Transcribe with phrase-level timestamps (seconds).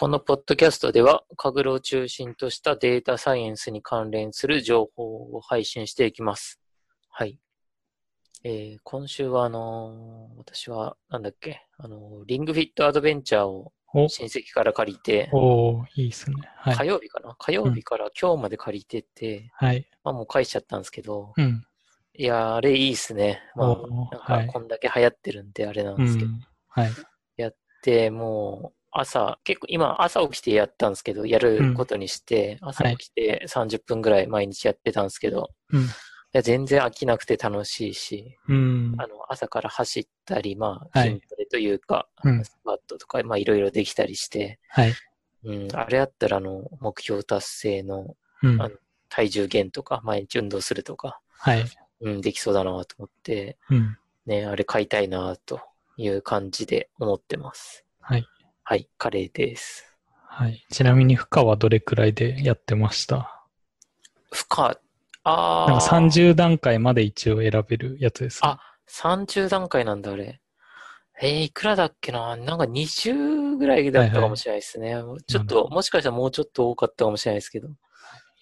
[0.00, 6.60] このポッドキャストでは、カグルを中心としたデータサイエンスに関連する情報を配信していきます。
[7.10, 7.40] はい。
[8.44, 16.36] えー今週は、あのー私は、なんだっけ、あのーリングフィットアドベンチャーをお、親戚から借りて、おーいいっすね。
[16.58, 16.76] はい。
[16.76, 17.34] 火曜日かな？
[17.36, 19.84] 火曜日から今日まで借りてて、はい。
[20.04, 21.64] まあもう返しちゃったんですけど、うん。
[22.14, 23.42] いやー、あれいいっすね。
[23.56, 26.30] まあ、なんはいかこんだけ流行ってるんであれなんうですけど。
[26.30, 26.40] ん。
[26.68, 26.90] はい。
[27.84, 35.82] で、もう、朝、結構今朝起きてやったんですけど、やることにして、朝起きて30分ぐらい毎日やってたんですけど、うん。
[35.82, 35.84] い
[36.32, 38.94] や全然飽きなくて楽しいし、うん。
[38.98, 44.94] あの、朝から走ったり、まあ、はい筋トレというか、うんスクワットとか、まあ、いろいろできたりして、はい。
[45.44, 48.68] うん、あれやったら、あの、目標達成のうんあ。
[48.68, 48.76] の
[49.10, 51.64] 体重減とか、毎日運動するとか、はい。
[52.00, 53.96] うん、できそうだなと思って、うん。
[54.26, 55.60] ね、あれ買いたいなと
[55.96, 57.84] いう感じで思ってます。
[58.00, 58.26] はい。
[58.70, 59.96] はい、カレーです。
[60.26, 60.62] はい。
[60.70, 63.42] ちなみに負荷はどれくらいでやってました？
[64.30, 64.74] 負荷、
[65.24, 68.40] あなんかー、30段階まで一応選べるやつです。
[68.42, 70.42] あ30段階なんだ、あれ。
[71.18, 72.36] えー、いくらだっけな？
[72.36, 74.96] なんか20ぐらいだったかもしれないですね。
[75.26, 77.68] ちょっと、なるほどもしかしたらもうちょっと多かったかもしれないですけど、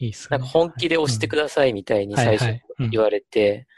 [0.01, 0.39] いいっすね。
[0.39, 2.61] なんか本気で押してくださいみたいに最初
[2.91, 3.69] 言われて、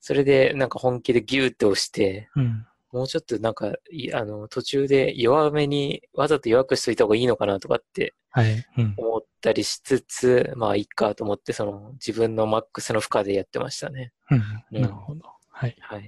[0.00, 2.66] それでなんか本気でギューって押して、うん。
[2.94, 8.64] もうちょっとなんか、いあの、途中で弱めに、わざと弱くしといた方がいいのかなとかってはい。
[8.78, 8.94] うん。
[8.96, 14.12] 思ったりしつつ、まあいいかと思って、その自分のマックスの負荷でやってましたね。
[14.30, 14.38] うん。
[14.72, 15.22] うんなるほど。
[15.50, 15.76] はい。
[15.80, 16.04] はい。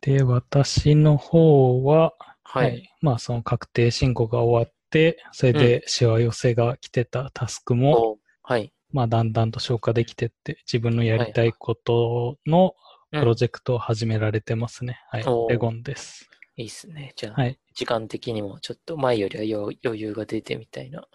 [0.00, 2.90] で、私の方は、はい。
[3.00, 8.72] まあ、その確定申告が終わって、それでしわ寄せが来てたタスクも、おはい。
[8.90, 15.00] まあ、だんだんと消化できてって、自分のやりたいことのうんプロジェクトを始められてますね。
[15.10, 15.46] はいお。
[15.46, 16.28] ーレゴンです。
[16.56, 17.12] いいっすね。
[17.16, 17.58] じゃあ、はい。
[17.74, 21.06] 時間的にもちょっと前よりは余余裕が出てみたいな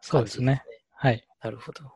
[0.00, 0.62] そうですね。
[0.92, 1.26] はい。
[1.42, 1.92] なるほど。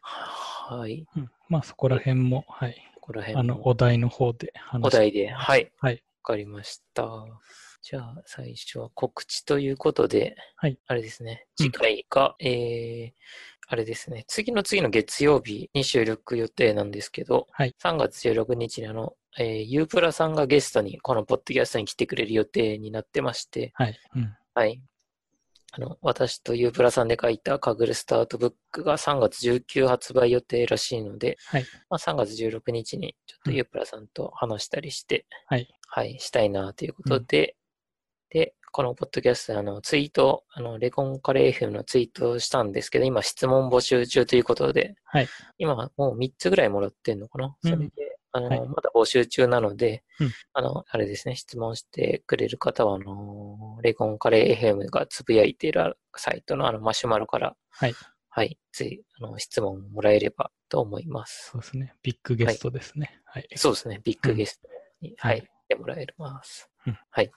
[0.00, 1.06] はい。
[1.16, 2.76] うんまあ、そこら辺も、はい。
[2.96, 5.28] ここら辺あの、お題の方で話お題で。
[5.28, 5.72] はい。
[5.78, 5.94] はい。
[5.94, 7.06] わかりました。
[7.80, 10.78] じゃあ、最初は告知ということで、はい。
[10.86, 11.46] あれですね。
[11.58, 13.12] うん次回が、えー、
[13.70, 14.24] あれですね。
[14.28, 17.74] 次の次の月曜日に収録予定なんですけど、はい。
[17.82, 24.00] 3月16日にあの、えー、ゆうプラさんがゲストに、このポッドキャストに来てくれる予定になってまして、はい。
[24.16, 24.34] うん。
[24.54, 24.80] はい。
[25.72, 31.66] あの、私とゆうプラさんで書いたカグルスタートブックが3月19発売予定らしいので、はい。
[31.90, 35.68] まあ、3月16日にちょっとゆうプラさんと話したりして、はい。
[35.88, 37.54] はい、したいなということで、
[38.30, 45.28] で、このポッドキャストであのツイート、あの、レコンカレー FM のツイートをしたんですけど、今質問募集中ということで、はい。
[45.58, 47.92] 今もう3つぐらいもらってんのかな、うんそれで、
[48.32, 57.94] あの、はいまだ募集中なので、うんあの、あれですね、質問してくれる方は、あの、レコンカレー FM がつぶやいているサイトのあのマシュマロから、はい。
[58.30, 61.50] はい、つい、あの、質問をもらえればと思います。
[61.52, 61.94] そうですね。
[62.02, 63.20] ビッグゲストですね。
[63.24, 63.48] はい。
[63.56, 64.68] そうですね、ビッグゲスト
[65.00, 66.70] に、ははいい、来てもらえます。
[66.86, 67.32] うんはい。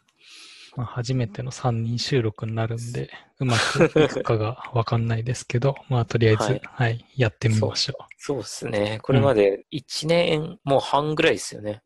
[0.75, 3.09] まあ、初めての3人収録になるんで、
[3.39, 8.05] うまくいくかがわかんないですけど、 まあ、とりあえず、ははいい、やってみましょう。
[8.17, 8.99] そうですね。
[9.01, 11.83] これまで1年、もう半ぐらいですよね。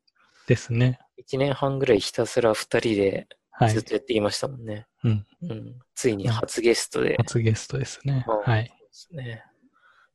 [0.48, 1.00] ですね。
[1.18, 3.84] 1年半ぐらいひたすら2人ではいずっ。
[3.84, 4.86] とやっていましたもんね。
[5.04, 5.26] うん。
[5.42, 5.80] うん。
[5.96, 7.16] ついに初ゲストで。
[7.18, 8.26] 初ゲストですね。
[8.28, 8.68] うんはい。
[8.68, 9.44] そうですね。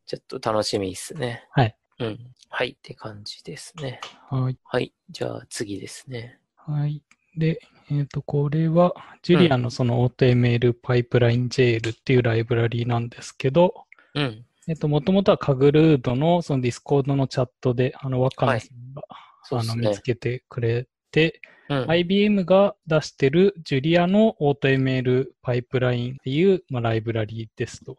[0.06, 1.46] ちょっと楽しみですね。
[1.50, 1.76] はい。
[2.00, 2.18] うん。
[2.48, 4.00] はい、って感じですね。
[4.28, 4.58] はい。
[4.64, 4.92] はい。
[5.08, 6.38] じゃあ次ですね。
[6.56, 7.02] はい。
[7.36, 7.60] で、
[7.90, 13.84] えっ、と、これは、ジュリアのその AutoML パイプライン JL っていうライブラリーなんですけど、
[14.14, 14.44] うん。
[14.68, 21.90] えっ、と、もともとはカグルードのその Discord のチャットで、あの、若菜さんが、あの、そうですね見つけてくれて、うん。
[21.90, 27.96] IBM が出してる Julia の AutoML パイプラインっていう、まあ、ライブラリーですと。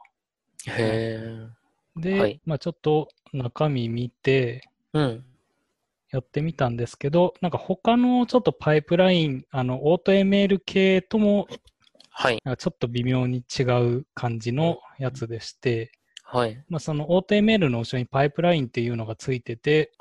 [0.68, 1.47] へ
[1.96, 5.00] で、はいまあちょっと中身見てー。
[5.00, 5.25] うん。
[6.11, 11.47] やってみたんですけど、なんか他のちょっとパイプライン、あの AutoML 系とも
[12.11, 12.41] はい。
[12.44, 15.91] なんかちょっと微妙に違う感じのやつでして、
[16.23, 16.63] はい。
[16.69, 19.91] まあその AutoML の後ろにパイプラインっていうのがついてて、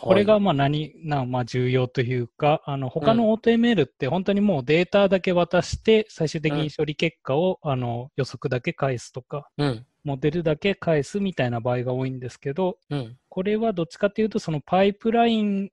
[0.00, 9.86] これがまあ何、なまあ重要というか、あの他の AutoML って本当にもうデータだけ渡して、最終的に処理結果をあの予測だけ返すとか、うん。
[10.04, 13.16] モデルだけ返すみたいな場合が多いんですけど、うん。
[13.38, 15.70] これはどっちかっていうと、そのパイプライン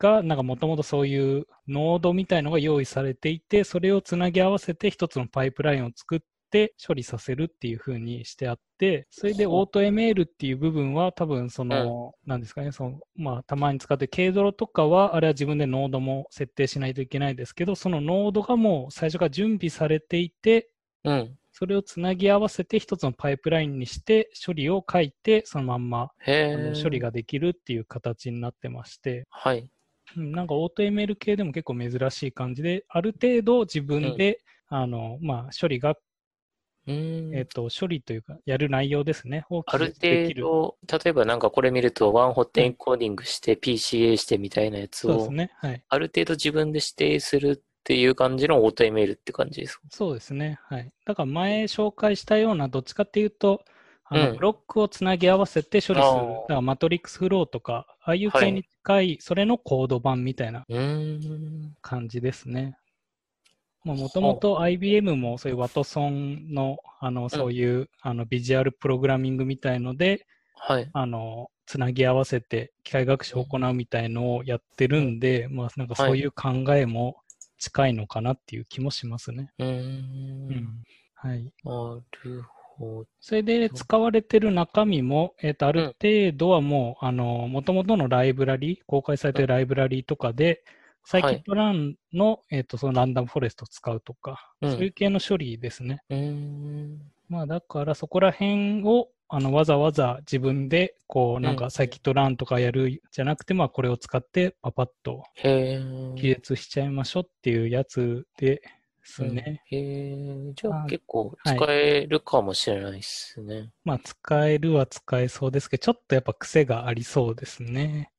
[0.00, 20.68] が、なんかもともとそういうノードみたいのが用意されていて、それをつなぎ合わせて一つのパイプラインを作って処理させるっていう風にしてあって、それでほう AutoML っていう部分は多分その、なんですかね、その、まあたまに使って軽ドロとかは、あれは自分でノードも設定しないといけないですけど、そのノードがもう最初から準備されていて、
[21.58, 26.12] それをつなぎ合わせて一つのパイプラインにして処理を書いてそのまんま
[26.80, 29.68] 処理ができるっていう形になってまして、はい。
[30.16, 34.38] うんなんか AutoML 系でも結構珍しい感じで、ある程度自分で、
[34.68, 35.96] あのまあ、処理が、
[36.86, 37.34] うーん。
[37.34, 39.92] えっと処理というか、やる内容ですね、をある。
[40.00, 45.50] 程度、例えばなんかこれ見ると、ワンホットエンコーディングして PCA してみたいなやつを、ね。
[45.56, 45.82] はい。
[45.88, 49.82] ある程度自分で指定するっていう感じの AutoML って感じですか？
[49.88, 50.58] そうですね。
[50.64, 50.92] はい。
[51.06, 53.64] だから前紹介したような、どっちかっていうと、
[54.04, 56.00] あのうんブロックをつなぎ合わせて処理する。
[56.00, 61.76] あーだからマトリックスフローとか、ああいう系に近い、それのコード版みたいなうーん。
[61.80, 62.76] 感じですね。
[63.84, 70.26] もともと IBM もそういうワトソンのあのそういう、あのビジュアルプログラミングみたいので
[70.58, 70.90] はい。
[70.92, 77.16] あのつなぎ合わせて機械学習を行うみたいのをやってるんで、まあ、なんかそういう考えも
[77.58, 79.50] 近いのかなっていう気もしますね。
[79.58, 79.66] うー。
[79.66, 80.82] うんん
[81.14, 83.06] はい、なるほど。
[83.20, 90.62] それで使われてる中身も、えー、とある程度はもう、あの、もともとのライブラリ、公開されてるライブラリとかで、
[91.04, 96.02] サイキットランの、えっ、と、そのランダムフォレストを使うとか、うんそういう系の処理ですね。
[96.10, 97.00] うーん。
[97.28, 105.48] まあ、だからそこら辺を、あの、わざわざ自分で、こう、なんうんかサイキットランとかやるじゃなくて、まあ、これを使ってパパッとへ
[106.14, 106.34] 記え。
[106.34, 108.62] 述しちゃいましょうっていうやつで
[109.02, 109.62] すね。
[109.66, 110.52] へえ。
[110.54, 113.70] じゃああ結構はい使えるかもしれないですね。
[113.84, 118.10] まあ、使えるは使えそうですけど、ちょっとやっぱ癖がありそうですね。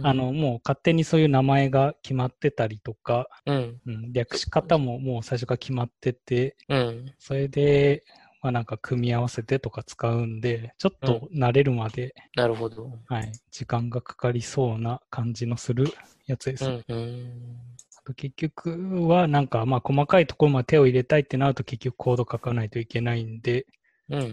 [0.00, 3.80] あの、もう勝手にそういう名前が決まってたりとか、うん。
[3.86, 7.14] うん、略し方ももう最初から決まってて、うん。
[7.18, 8.04] それで、
[8.40, 12.90] まあなんか組み合わせてとか使うんで、ちょっと慣れるまで、なるほど。
[13.06, 15.86] はい、時間がかかりそうな感じのする
[16.26, 16.64] やつです。
[16.64, 16.84] うん。
[16.88, 17.58] うん。
[17.96, 23.66] あと結局はなんかまあ細かいところまで手を入れたいってなると結局コード書かないといけないんで、
[24.10, 24.20] うん。
[24.20, 24.32] うん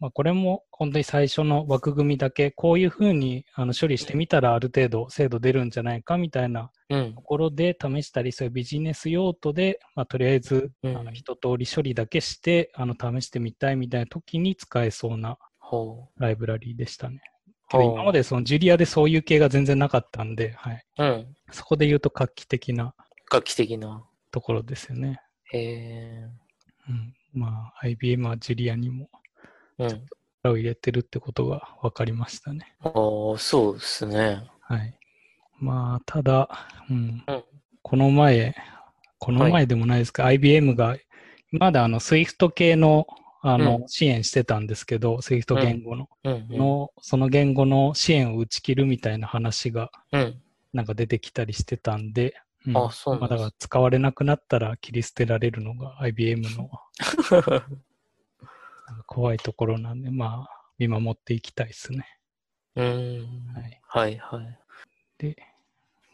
[0.00, 7.20] まあ、これも本当に最初の枠組みだけ、こういうふうにあの処理してみたらある程度精度出るんじゃないかみたいなうんと。
[7.22, 17.20] ころで試したり、そういうビジネス用途で、まあ、とりあえず、うんあの一通り処理だけしてあの試してみたいみたいな時に使えそうなほライブラリーでしたね。
[17.68, 17.70] う。
[17.70, 21.26] けど今までそのジュリアでそういう系が全然なかったんで、はい、うん。
[21.50, 22.94] そこで言うと画期的な
[23.32, 24.04] 楽器的な。
[24.34, 25.20] ところですよね。
[25.52, 26.28] へえ。
[26.88, 29.08] うん、まあ IBM はジュリアにも
[29.78, 29.88] うん。
[30.44, 32.76] 力を入れてるってことが分かりましたね。
[32.82, 32.92] ああ、
[33.38, 34.42] そうですね。
[34.60, 34.94] はい。
[35.58, 36.48] まあ、ただ、
[36.90, 37.44] うんうん
[37.86, 38.56] この前、
[39.18, 40.96] この前でもないですか、IBM が、
[41.52, 43.06] まだあの SWIFT 系の
[43.42, 46.46] あの、うん支援してたんですけど、SWIFT 言語の,、うん。
[46.50, 46.58] うん。
[46.58, 50.40] の、その言語の支援を打ち切るみたいな話がうん。
[50.72, 52.34] なんか出てきたりしてたんで、
[52.66, 56.70] うんあそうなんですまあ、だから使われなくなったら切り捨てられるのが IBM の
[59.06, 62.06] 怖いところなんで、まあ、見守っていきたいですね。
[62.76, 63.44] うん。
[63.54, 63.80] はい。
[63.86, 64.58] はいはい。
[65.18, 65.36] で、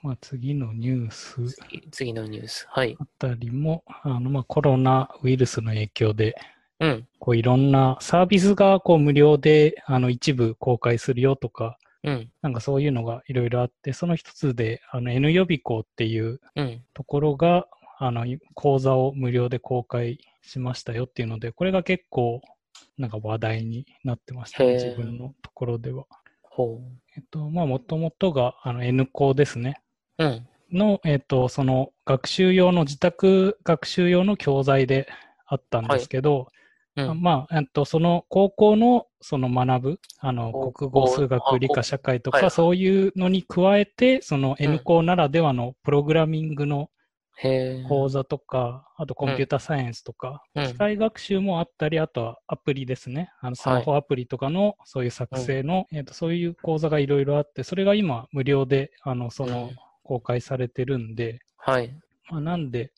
[0.02, 2.66] まあ、次のニュース次次のニュース。
[2.68, 2.96] はい。
[2.98, 6.36] あたりも、あの、まあ、コロナウイルスの影響で、
[6.80, 7.08] うん。
[7.18, 12.30] こういろんなサービスがこう無料であの一部公開するよとか、うん。
[12.42, 16.82] なんかそういうのがいろいろあって、その一つで、あの N 予備校っていううん。
[16.94, 17.66] ところが、
[17.98, 18.24] あの、
[18.54, 22.40] 講座を無料で公開しましたよっていうので、これが結構、
[22.96, 26.06] なんか話題になってましたね、自分のところでは。
[26.42, 26.80] ほ
[27.16, 29.80] えっと、まあ、もともとが、あの、N 校ですね。
[30.18, 30.24] う。
[30.24, 30.48] うん。
[30.72, 35.08] の、えっと、その学習用の、自宅学習用の教材で
[35.46, 36.48] あったんですけど、
[36.96, 37.22] うん。
[37.22, 46.90] まあ、えっと、その高校のその学ぶ、あの、国語、数あ学、理科、社会とか、そういうのに加えて、そのうん N 校ならではのプログラミングの。
[47.88, 53.32] 講座とか、あとコンピュータサイエンスとか、うん機械学習もあったり、あとはアプリですね。
[53.40, 61.94] あのスマホアプリとかのそういう作成の、えっと、そういう講座がいろいろあって、それが今無料で、あの、そのうん公開されてるんで、はい。
[62.30, 62.90] まあ、なんで、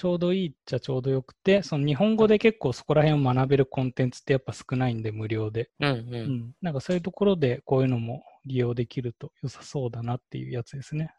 [0.00, 5.68] ちょうどいいっちゃちょうどよくて、その日本語で結構そこら辺を学べるコンテンツってやっぱ少ないんで、無料で。
[5.78, 6.06] うんう。
[6.10, 6.54] うんん。
[6.62, 11.14] なんかそういうところでこういうのも利用できると良さそうだなっていうやつですね。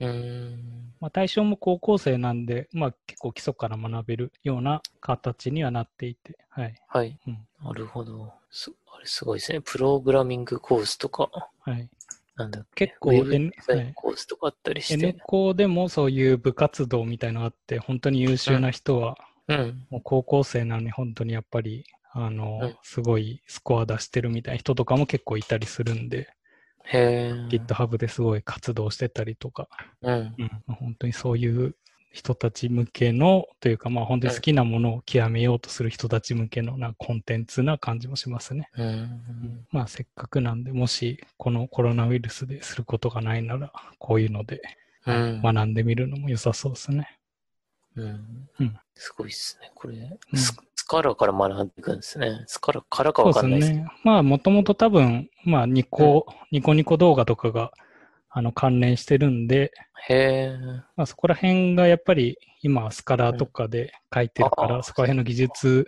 [0.00, 0.94] うーん。
[1.00, 6.74] まあ、対象も高校生なんで、まあ結構基礎から学べるような形にはなっていて、はい。
[6.88, 7.18] はい。
[7.26, 8.32] うんなるほど。
[8.50, 9.60] すあれすごいですね。
[9.60, 11.28] プログラミングコースとか、
[11.60, 11.90] はい。
[12.36, 15.20] なんだ結構 N- はいコースとかあったりし N て。
[15.26, 19.16] 校でもそういう部活動みたいのがあって、本当に優秀な人は、
[19.48, 19.86] うん。
[19.90, 26.28] もう高校生なのに本当にやっぱり、あの、うんすごいスコア出してるみたいな人とかも結構いたりするんで。
[27.50, 29.68] GitHub ですごい活動してたりとか、
[30.02, 30.34] うん。
[30.38, 31.76] うん、本当にそういう
[32.14, 38.70] 人たち向けの、というか、まあ本当に好きなものを極めようとする人たち向けのなコンテンツな感じもしますね。
[38.78, 39.66] うん。
[39.72, 44.62] まあせっかくなんで、もしこのコロナウイルスですることがないなら、こういうので
[45.06, 45.42] うん。
[45.42, 47.18] 学んでみるのも良さそうですね。
[47.96, 49.72] うんうんすごいですね。
[49.74, 52.44] これ、うんススカラから学んでいくんですね。
[52.46, 53.72] スカラからかわかんないです。
[53.72, 53.86] ね。
[54.04, 57.72] まあもともと多分、まあニコ、ニコニコ動画とかが
[58.36, 59.70] あの関連してるんで、
[60.08, 60.58] へえ。
[60.96, 65.86] まあ、そこら辺がやっぱり今スカラーとかで書いてるから、ああそこら辺の技術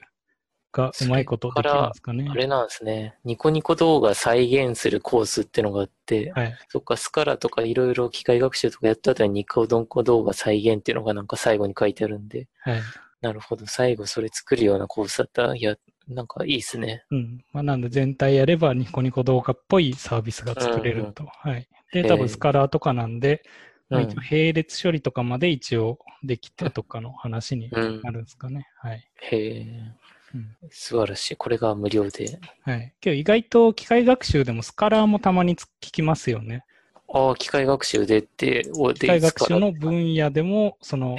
[0.71, 2.35] がうまいことできるんですかねあ。
[2.35, 3.17] れなんですね。
[3.25, 6.57] ニコニコ動画再現するコースってのがあって、はい。
[6.69, 12.81] そっか、スカラとかいろいろ機械学習とかやった後にニコニコ動画再現っていうのがなんか最後に書いてあるんで、はい。
[13.23, 13.67] なるほど。
[13.67, 15.75] 最後それ作るようなコースだったら、いや、
[16.07, 17.05] なんかいいですね。
[17.11, 17.45] うん。
[17.53, 21.25] まあ、なんで全体やればニコニコ動画っぽいサービスが作れると。
[21.27, 21.67] はい。
[21.93, 23.43] で、多分スカラーとかなんで、
[23.89, 28.67] まあ、うん一応並列処理とかまで一応できてとかの話にうんなるんですかね。
[28.81, 29.09] はい。
[29.23, 29.93] へえ
[30.35, 30.57] うん。
[30.71, 31.37] 素晴らしい。
[31.37, 32.39] これが無料で。
[32.63, 32.93] はい。
[33.01, 36.65] けど意外と機械学習でもスカラーもたまにつ聞きますよね。
[37.13, 38.65] ああ、機械学習でって、
[38.95, 41.17] 機械学習の分野でも、その。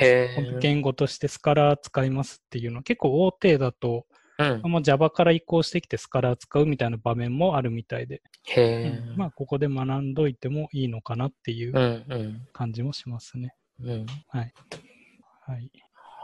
[0.62, 4.06] 言語としてスカラー使いますっていうのは結構大手だと、
[4.40, 4.72] うん。
[4.72, 9.02] もう Java から移行してきてスカラー使うみたいな場面もあるみたいで、へえ。
[9.16, 12.48] まあここで学んどいてもいいのかなっていううんうん。
[12.54, 13.56] 感じもしますね。
[13.82, 14.06] うん。
[14.30, 14.54] はい。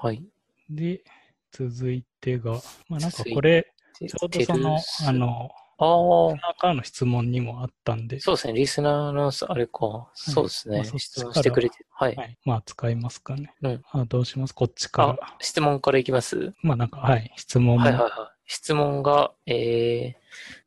[0.01, 0.23] はい。
[0.69, 1.03] で、
[1.51, 4.77] 続いてが、まあなんかこれ、ちちょうどその、
[5.07, 5.49] あ、の、
[5.85, 8.53] ああ、中の質問にもあったんで、そうですね。
[8.53, 10.09] リスナーの、あれか。
[10.13, 10.77] そうですね。
[10.77, 11.75] まあ質問してくれて。
[11.91, 12.15] はい。
[12.15, 12.37] はい。
[12.45, 13.53] まあ使いますかね。
[13.61, 14.53] うんあどうします？
[14.53, 16.53] こっちからあ。、質問からいきます？
[16.61, 17.33] まあなんか、はい。
[17.35, 17.81] 質問も。
[17.81, 18.11] はいはいはい。
[18.45, 20.13] 質問が、えー、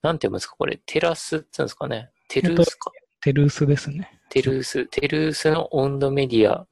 [0.03, 0.57] なんて読むんですか？
[0.57, 2.91] これ、テラスって言うんですかねテルースか？
[3.21, 4.19] テルースですね。
[4.31, 6.67] テルース、テルースの温度メディア、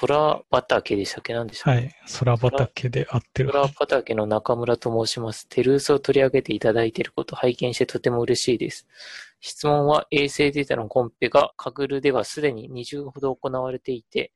[0.00, 1.34] 空畑でしたっけ？
[1.34, 1.80] 何でしたっけ？
[1.80, 1.94] はい。
[2.18, 3.52] 空畑で合ってる。
[3.52, 5.46] 空畑の中村と申します。
[5.48, 8.86] テルースを取り上げていただいていることを拝見してとても嬉しいです。
[9.40, 14.32] 質問は衛星データのコンペがカグルではすでに20ほど行われていて、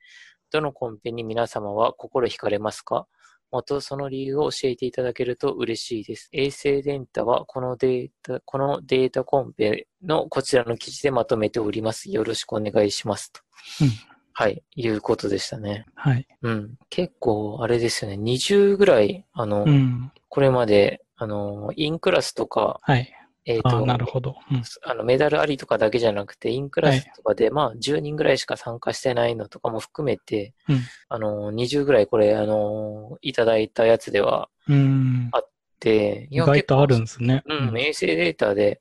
[0.53, 3.07] どのコンペに皆様は心惹かれますか？
[3.53, 6.29] またその理由を教えていただけると嬉しいです。
[6.33, 12.13] 衛星データはこのデータ、このデータコンペのこちらの記事でまとめております。
[12.13, 13.33] よろしくお願いします。
[13.33, 13.41] と
[13.81, 15.87] うんはい、いうことでしたね。
[15.95, 16.27] はい。
[16.43, 16.75] うん。
[16.89, 18.17] 結構、あれですよね。
[18.17, 20.13] 20ぐらい、あの、うん。
[20.29, 23.13] これまで、あの、インクラスとか、はい。
[23.47, 24.37] えっ、あと、なるほど。
[24.51, 24.63] うん。
[24.85, 35.43] あの、メダルありとかだけじゃなくて、インクラスとかで、まあ、10人ぐらいしか参加してないのとかも含めて、うんあの、20ぐらいこれ、あの、いただいたやつではうんあ。
[35.81, 37.43] で、い意や外とあるん結ですね。
[37.49, 38.81] 構うん、衛星データで、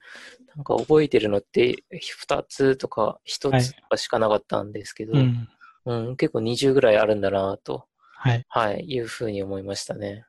[0.60, 1.86] なんか覚えてるのって、
[2.28, 5.48] 2つとか1つとかしかなかったんですけど、うん。
[5.86, 7.86] うん、結構20ぐらいあるんだなと、
[8.18, 8.46] はい。
[8.50, 10.26] はい、いうふうに思いましたね。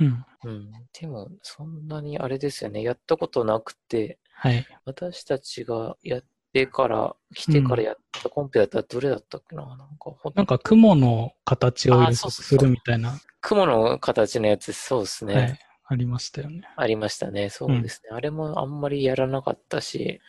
[0.00, 0.24] うん。
[0.44, 0.72] うん。
[0.98, 2.82] でも、そんなにあれですよね。
[2.82, 4.66] やったことなくて、はい。
[4.86, 15.34] 私たちがやってから、来てからやったコンペだったらどれだったっけな、なんか、ほんなんか雲の形を予測するみたいな、雲の形のやつ、そうですね。
[15.34, 15.58] はい。
[15.88, 16.62] ありましたよね。
[16.76, 17.48] ありましたね。
[17.48, 18.10] そうですね。
[18.12, 20.20] あれもあんまりやらなかったし、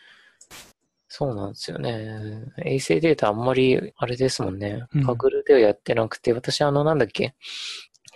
[1.08, 2.44] そうなんですよね。
[2.64, 5.04] 衛星データあんまり、あれですもんねうん。
[5.04, 7.34] パグルではやってなくて、私あの、なんだっけ、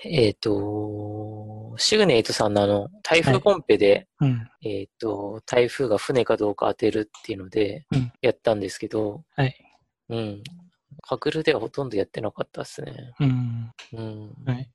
[0.04, 4.48] えっ、と、シグネイトさんのあの、台風コンペで、うん。
[4.62, 9.56] えっ、と、台風が船かどうか当てるっていうのでうん、やったんですけど、はい。
[10.10, 10.42] うん。
[11.08, 13.14] パグルではほとんどやってなかったですね。
[13.20, 13.72] うん。
[13.92, 14.34] うん。
[14.44, 14.70] はい。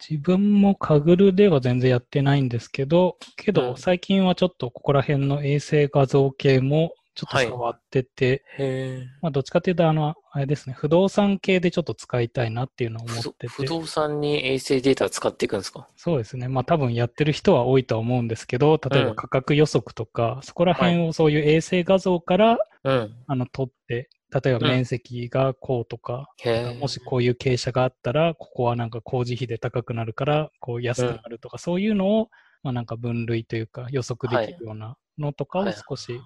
[0.00, 13.48] 自分もカグルでは全然やってないんですけど、けうんど最近はちょっとここら辺の衛星画像系もちょっと触ってて、へまあどっちかっていうとあの、あれですね、不動産系でちょっと使いたいなっていうのを思ってて。
[13.48, 15.88] 不動産に衛星データを使っていくんですか？
[15.96, 16.46] そうですね。
[16.46, 23.14] まあ多分やってる人は多いとは思うんですけど、例えうんば価格予測とか、そこら辺をそういう衛星画像から、うん。
[23.26, 26.80] あの取って、例えばうん面積がこうとか、へえ。
[26.80, 32.28] もしこういう傾斜があったら、ここはなんか工事費で高くなるから、こう安くなるとか、そういうのを、
[32.62, 36.20] まあなんか分類というか予測できるようなのとかをはい少し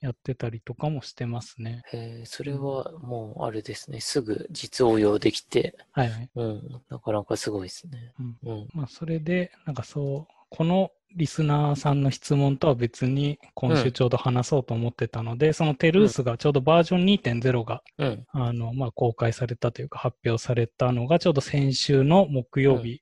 [0.00, 1.82] やってたりとかもしてますね。
[1.92, 4.00] へえ、それはもうあれですね。
[4.00, 6.30] すぐ実応用できて、はいはい。
[6.34, 6.82] うん。
[6.88, 8.12] なかなかすごいですね。
[8.18, 8.68] うんうん。
[8.74, 18.26] まあそれで、なんかそう、このリスナーさんの質問とは別に今週ちょうど話そうと思ってたので、そのテルースがちょうどバージョン2.0が、うん。
[18.30, 23.00] あの、まあ公開されたというか発表されたのがちょうど先週の木曜日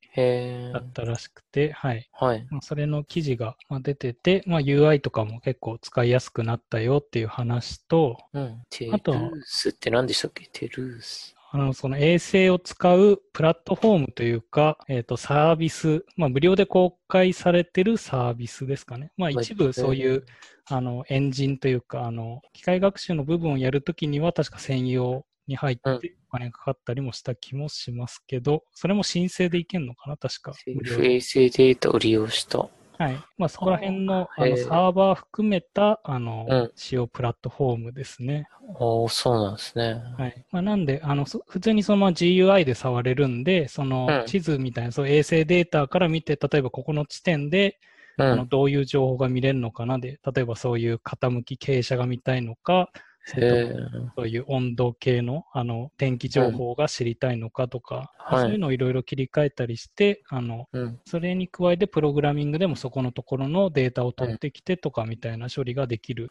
[0.72, 0.80] だ。
[0.80, 2.08] ったらしくて、はい。
[2.12, 2.46] はい。
[2.50, 8.62] まあそれの記事がまあ出てて、まあ、UI とかも結構使いやすくなったよっていう話と、うん。
[8.70, 10.48] テルースって何でしたっけ？
[10.52, 11.34] テルース。
[11.54, 19.12] あの、その衛星を使うプラットフォームというか、えっ、と、サービス、まあ、無料で公開されてるサービスですかね。
[19.18, 20.24] まあ、一部そういう、
[20.64, 30.54] あの、エンジンというか、あの、機械学習の部分をやるときには、確か専用に入ってお金がかかったりもした気もしますけど、それも申請でいけんのかな、確か。
[30.54, 32.66] セルフ衛星データを利用した。
[32.98, 33.16] はい。
[33.38, 38.48] まあ、そこら辺のあのサーバー含めた、あの、うん使用プラットフォームですね。
[38.76, 40.02] おーそうなんですね。
[40.16, 40.44] はい。
[40.50, 47.78] まあ、なんで、あの、そ普通にその GUI で触れるんで、そのうん地図みたいな、そう衛星データから見て、例えばここの地点で、
[48.18, 48.26] うん。
[48.32, 52.90] あのどういう情報が見れるのかなで、例えばそういう傾き傾斜が見たいのか、
[53.24, 61.00] そういう温度系のあの天気情報が知りたいのかとか、はいそういうのをいろいろ切り替えたりして、あのうん。
[61.04, 66.30] それに加えてプログラミングでもそこのところのデータを取ってきてとかみたいな処理ができる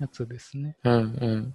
[0.00, 0.76] やつですね。
[0.82, 1.54] うん。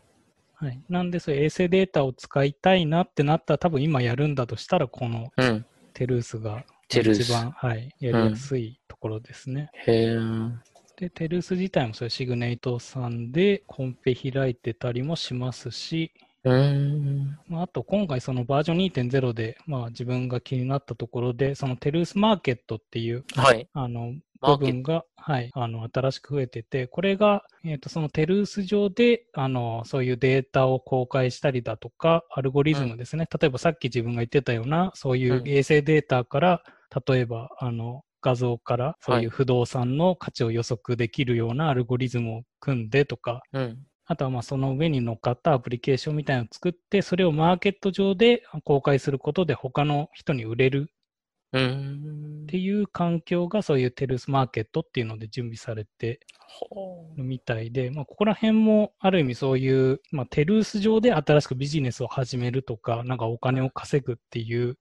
[0.53, 5.65] はい、なんで、そういう衛星データを使いたいなってなったら、多分今やるんだとしたら、このうん。
[5.93, 9.69] テルースが一番、はい、やりやすいところですね。
[9.74, 10.15] へえ。
[11.01, 16.12] で、テルース自体もそういうシグネイトさんでコンペ開いてたりもしますし、
[16.43, 17.39] うーん。
[17.48, 23.67] まあ、あと今回そのバージョン2.0で、まあ、自分が気になったところで、そのテルースマーケットっていうはい。
[23.74, 36.63] あの部分が、はい、あの新しく増えてて、これが、えー、とそのテルース上であのそういうデータを公開したりだとか、アルゴリズムですね、例えばさっき自分が言ってたような、そういううん衛星データから、
[37.08, 43.80] 例えばあの画像からそういう不動産の価値を予測できるようなアルゴリズムを組んでとか、うん。
[44.06, 50.92] あとはまあその上に乗っかったアプリケーションみたいなのを作って、それをマーケット上で公開することで他の人に売れる
[51.54, 64.78] っていう環境がそういうテルースマーケットっていうので準備されてほるみたいで、まあ、ここら辺もある意味そういう、まあ、テルース上で新しくビジネスを始めるとか、なんかお金を稼ぐっていう。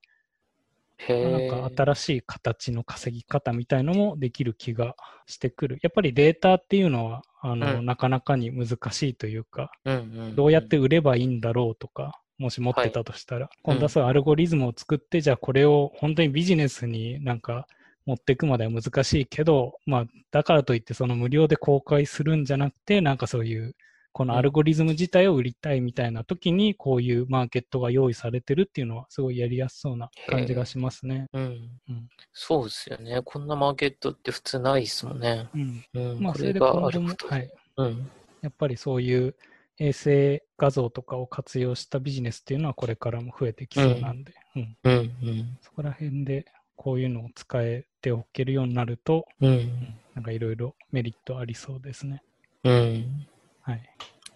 [1.09, 5.79] なんか新しい形の稼ぎ方みたいのもできる気がしてくる。
[5.81, 7.85] やっぱりデータっていうのは、あの、うん。
[7.85, 10.35] なかなかに難しいというか、うんうん。
[10.35, 17.67] どうやって売ればいいんだろうとか、もし持ってたとしたら、今度はそういうアルゴリズムを作って、じゃあこれを本当にビジネスになんか
[18.05, 23.75] 持っていくまでは難しいけど、まあ、だからといってその無料で公開するんじゃなくて、なんかそういう、
[24.13, 31.27] このアルゴリズム自体を売りたいみたいな時に、こういうマーケットが用意されてるっていうのは、すごいやりやすそうな感じがしますね。
[31.33, 31.43] うん
[31.89, 32.09] うん。
[32.33, 33.21] そうですよね。
[33.23, 35.49] こんなマーケットって普通ないですもんね。
[35.53, 35.85] うん。
[35.93, 36.23] うん。
[36.23, 37.49] まあ、こそれでが今後もはい。
[37.77, 38.11] うん。
[38.41, 39.35] やっぱりそういう
[39.77, 44.93] 衛星画像とかを活用したビジネスっていうのはこれからも増えてきそうなんで、うんうん。
[44.93, 45.57] うん。
[45.61, 46.45] そこら辺で
[46.75, 49.95] こういうのを使えておけるようになると、うん。
[50.15, 52.21] なんかいろいろメリットありそうですね。
[52.63, 53.27] うん。
[53.61, 53.81] はい。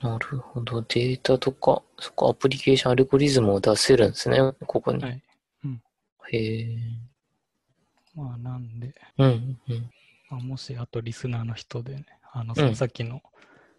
[0.02, 0.82] なるほど。
[0.82, 4.40] データとか、そっか、アプリケーションアルゴリズムを出せるんですね。
[4.68, 5.04] ここに。
[5.04, 5.22] はい。
[6.32, 6.78] へえ。
[8.16, 9.60] まあなんで、うん。
[9.68, 9.92] うん。
[10.30, 13.22] まあ、もしあとリスナーの人でね、あの、さっきの、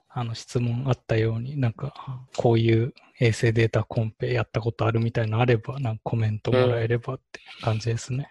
[0.08, 8.30] あの質問あったように、なんか、こういう衛星データコンペやったことあるみたいなのあれば、なんかコメントもらえればって感じですね。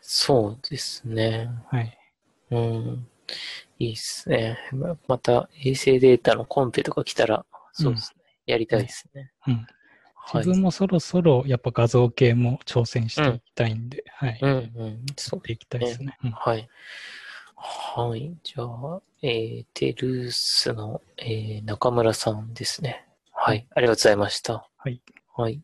[0.00, 1.48] そうですね。
[1.68, 1.98] はい。
[2.50, 3.08] うん。
[3.78, 4.58] いいっすね。
[4.72, 8.22] ままた衛星データのコンペとか来たら、そうですね。
[8.46, 9.32] やりたいですね。
[9.46, 9.66] うん。
[10.14, 10.50] はい自。
[10.50, 14.38] 分もそろそろやっぱ画像系も挑戦していきたいんで、はい。
[14.40, 14.52] うんう
[14.86, 15.06] ん。
[15.16, 16.16] そうやっていきたいですね。
[16.24, 16.68] うんはい。
[17.56, 18.36] はい。
[18.42, 23.06] じゃあ、えー、テルースの、えー、中村さんですね。
[23.32, 23.66] はい。
[23.74, 24.68] ありがとうございました。
[24.76, 25.00] はい。
[25.36, 25.62] はい。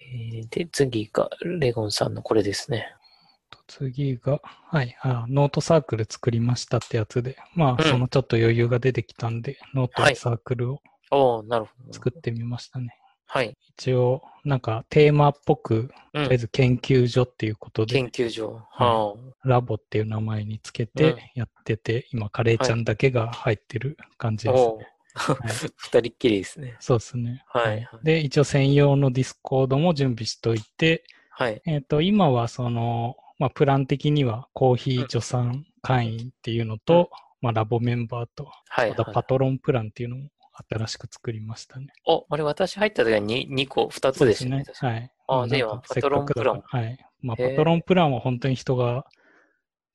[0.00, 2.94] えー、で、次が、レゴンさんのこれですね。
[3.66, 10.80] と次が、はいあ、ノートサークル作りましたってやつで、まあ、うんそのちょっと余裕が出てきたんで、ノートサークルを。
[11.92, 12.98] 作ってみましたね。
[13.26, 13.56] はい。
[13.76, 18.60] 一応、なんかテーマっぽく、うんとりあえず研究所っていうことで、研究所。
[18.70, 24.52] はラボっていう名前につけうんてやってて、今、カレーちゃんだけが入ってる感じあ。
[24.52, 24.76] です、おー。
[24.76, 24.88] はい
[25.76, 26.76] 二人っきりですね。
[26.80, 27.44] そうですね。
[27.46, 31.62] はいはいで、一応専用の Discord も準備しといて、はい。
[31.66, 39.14] えっ、と、今はその、まあ、プラン的にはコーヒー助産会員っていうのと、まあ、ラボメンバーと、はい、またはい。
[39.14, 40.30] パトロンプランっていうのも
[40.70, 41.88] 新しく作りましたね。
[42.06, 44.64] お、あれ私入った時は 2, 2個、2つでしたね。
[44.64, 45.10] 確かはい。
[45.26, 47.06] ああ今せっかくだからパトロンプランはい。
[47.22, 49.04] まあ、パトロンプランは本当に人が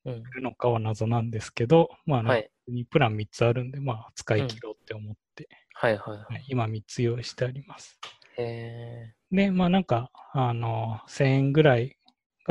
[0.04, 0.14] うん。
[0.14, 2.50] いるのかは謎なんですけど、まあ、はい。
[2.90, 7.98] プラン3つあるんで、まあ、使い切ろうって思って、はいはいははい、今3つ用意してあります。
[8.38, 8.42] い。
[8.42, 11.96] へで、まあなんか、あの、1000円ぐらい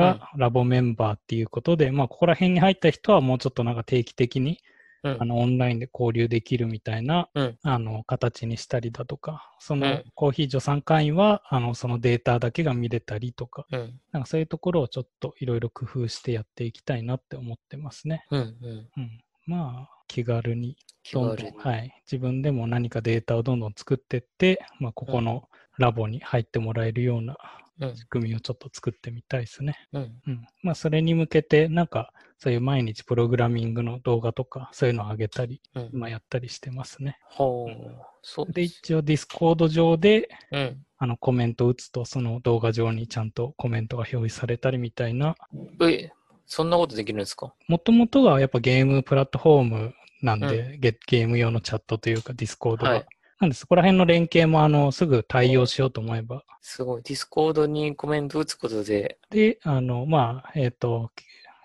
[0.00, 4.58] がラボメンバーっていうことで、まあここら辺に入った人はもうちょっとなんか定期的に
[5.02, 14.00] うんあの、オンラインで交流できるみたいな、うんあの、形にしたりだとか、そのうんコーヒー助産会員は、あの、そのデータだけが見れたりとか、うん。
[14.12, 18.26] なんかそういうところをちょっといろいろ工夫してやっていきたいなって思ってますね。
[18.30, 18.40] うん。
[18.40, 18.88] うん。
[18.96, 19.20] うん。
[19.46, 21.50] まあ、気軽に、気どんどん。
[21.56, 22.02] はい。
[22.04, 27.36] 自分でも何かデータをどんどん作っていって、まあ、ここのラボに入ってもらえるような
[27.80, 27.96] うん。
[27.96, 29.76] 仕組みをちょっと作ってみたいですね。
[29.92, 30.12] うん。
[30.26, 30.46] うん。
[30.62, 35.90] まあ、それに向けて、なんか、そういう毎日プログラミングの動画とか、そういうのを上げたり、うん。
[35.92, 37.18] まあ、やったりしてますね。
[37.22, 38.02] ほう。
[38.22, 40.84] そうで、一応ディスコード上で、うん。
[40.98, 45.36] あの、コメントを打つと、その動画上にちゃんとコメントが表示されたりみたいな、
[45.80, 46.10] え、
[46.44, 47.54] そんなことできるんですか？
[47.68, 52.90] もともとはやっぱゲームプラットフォームなんで、ゲゲーム用のチャットというかディスコードが。
[52.90, 53.06] はい
[53.40, 56.44] なんで、そこら辺の連携もあのすぐ対応しようと思えば。
[56.60, 57.02] すごい。
[57.02, 61.10] ディスコードにコメント打つことで、で、あの、まあ、えっ、と、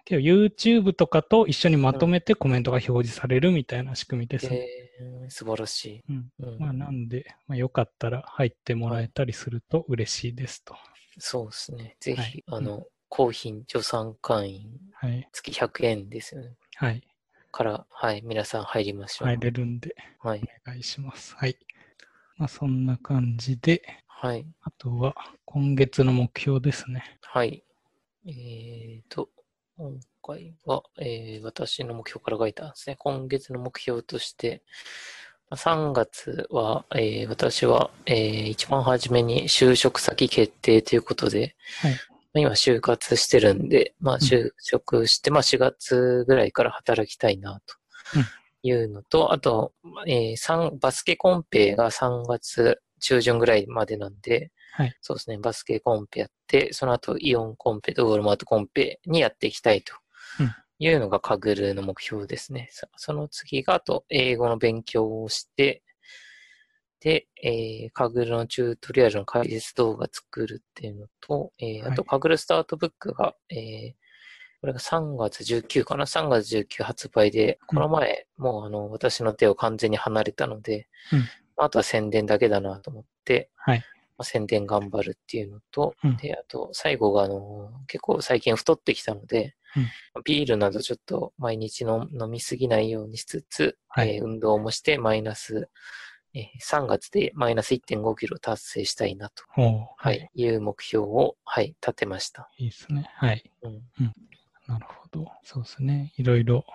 [0.06, 4.68] けど YouTube とかと一緒にまとめてコメントが表示されるみたいな仕組みですね。
[5.02, 6.04] えー、素晴らしい。
[6.08, 6.32] うん。
[6.40, 10.76] うんまあ、なんで、まあ、よかったら入ってもらえたりすると嬉しいですと。
[11.18, 11.98] そうですね。
[12.00, 15.28] ぜひ、はいあの、高品助産会員、はい。
[15.34, 16.56] 月100円ですよね。
[16.76, 17.02] はい。
[17.56, 19.30] から、はい、皆さん入りましょう。
[19.30, 20.42] 入れるんで、はい。
[20.68, 21.34] お願いします。
[21.38, 21.56] はい。
[22.36, 24.46] まあ、そんな感じで、はい。
[24.62, 25.16] あとは、
[25.46, 27.18] 今月の目標ですね。
[27.22, 27.64] はい。
[28.28, 29.30] えーと、
[29.78, 32.98] 今回は、えー私の目標から書いたんですね。
[33.00, 34.62] 今月の目標として、
[35.50, 47.76] まあ3月は、えー私は、えー一番初めに就職先決定ということで、はいまあ今就活してるんで、まあ就職して、まあ4月ぐらいから働きたいなと
[48.64, 49.74] いうのと、あと、
[50.08, 54.98] えー三バスケコンペが3月中旬ぐらいまでなんで、はい。
[55.02, 59.94] そうですね、バスケコンペやって、その後イオンコンペとウォルマートコンペにやっていきたいと
[60.40, 60.54] うん。
[60.80, 62.68] いうのがカグルの目標ですね。
[62.72, 65.82] そその次が、あと英語の勉強をして、
[67.06, 71.92] で、えー、カグルのチュートリアルの解説動画作るっていうのと、えー、はい。
[71.92, 73.94] あとカグルスタートブックが、えー、
[74.60, 81.24] これが3月19かな ?3 月19発売で、この前、もうあの、私の手を完全に離れたので、うん。
[81.58, 83.84] あとは宣伝だけだなと思って、はい。
[84.18, 86.18] まあ、宣伝頑張るっていうのと、うん。
[86.18, 89.56] で、あと、最後が、あの、結構最近太ってきたので、
[90.24, 94.16] ビールなどちょっと毎日の飲みすぎないようにしつつ、はい。
[94.16, 95.68] えー運動もしてマイナス、えー
[96.62, 102.50] 3月でマイナス1.5キロ達成したいなと、ははいい、いう目標を、はい、立てました。
[102.58, 103.10] いいですね。
[103.16, 103.52] はい。
[103.64, 103.82] うん。
[104.68, 105.32] なるほど。
[105.44, 106.14] そうですね。
[106.18, 106.66] いろいろ、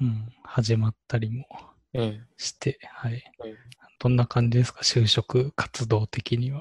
[0.00, 1.46] うん、始まったりも
[1.94, 2.26] うん。
[2.36, 3.22] して、はい。
[3.44, 3.54] うん
[4.00, 4.80] どんな感じですか？
[4.82, 6.60] 就職活動的には。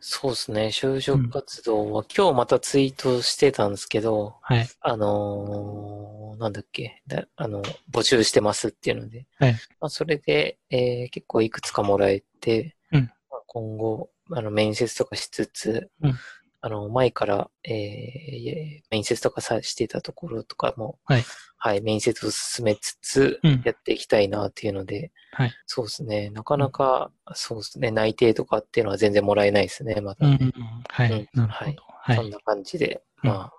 [0.00, 0.66] そうですね。
[0.66, 4.68] 就職活動は、今日またツイートしてたんですけど、はい。
[4.80, 7.02] あのーなんだっけ。
[7.08, 9.52] だあの、募集してますっていうので、はい。
[9.80, 13.10] まあ、それで、えー結構いくつかもらえて、うん。
[13.30, 16.14] まあ今後、あの、面接とかしつつ、うん
[16.60, 21.24] あの、前から、えー面接とかさしてたところとかも、はい。
[21.60, 25.52] はい、面接を進めつつうん、やっていきたいなっていうので、はい。
[25.66, 26.30] そうですね。
[26.30, 27.90] なかなか、そうですね。
[27.90, 30.38] 内定とかっていうのは全然もらえないですね、まだね。
[30.40, 30.82] うんうんうん。
[30.88, 31.12] はい。
[31.12, 31.82] うんなるほど。
[32.00, 32.16] はい。
[32.16, 33.52] そんな感じで、うんまあ、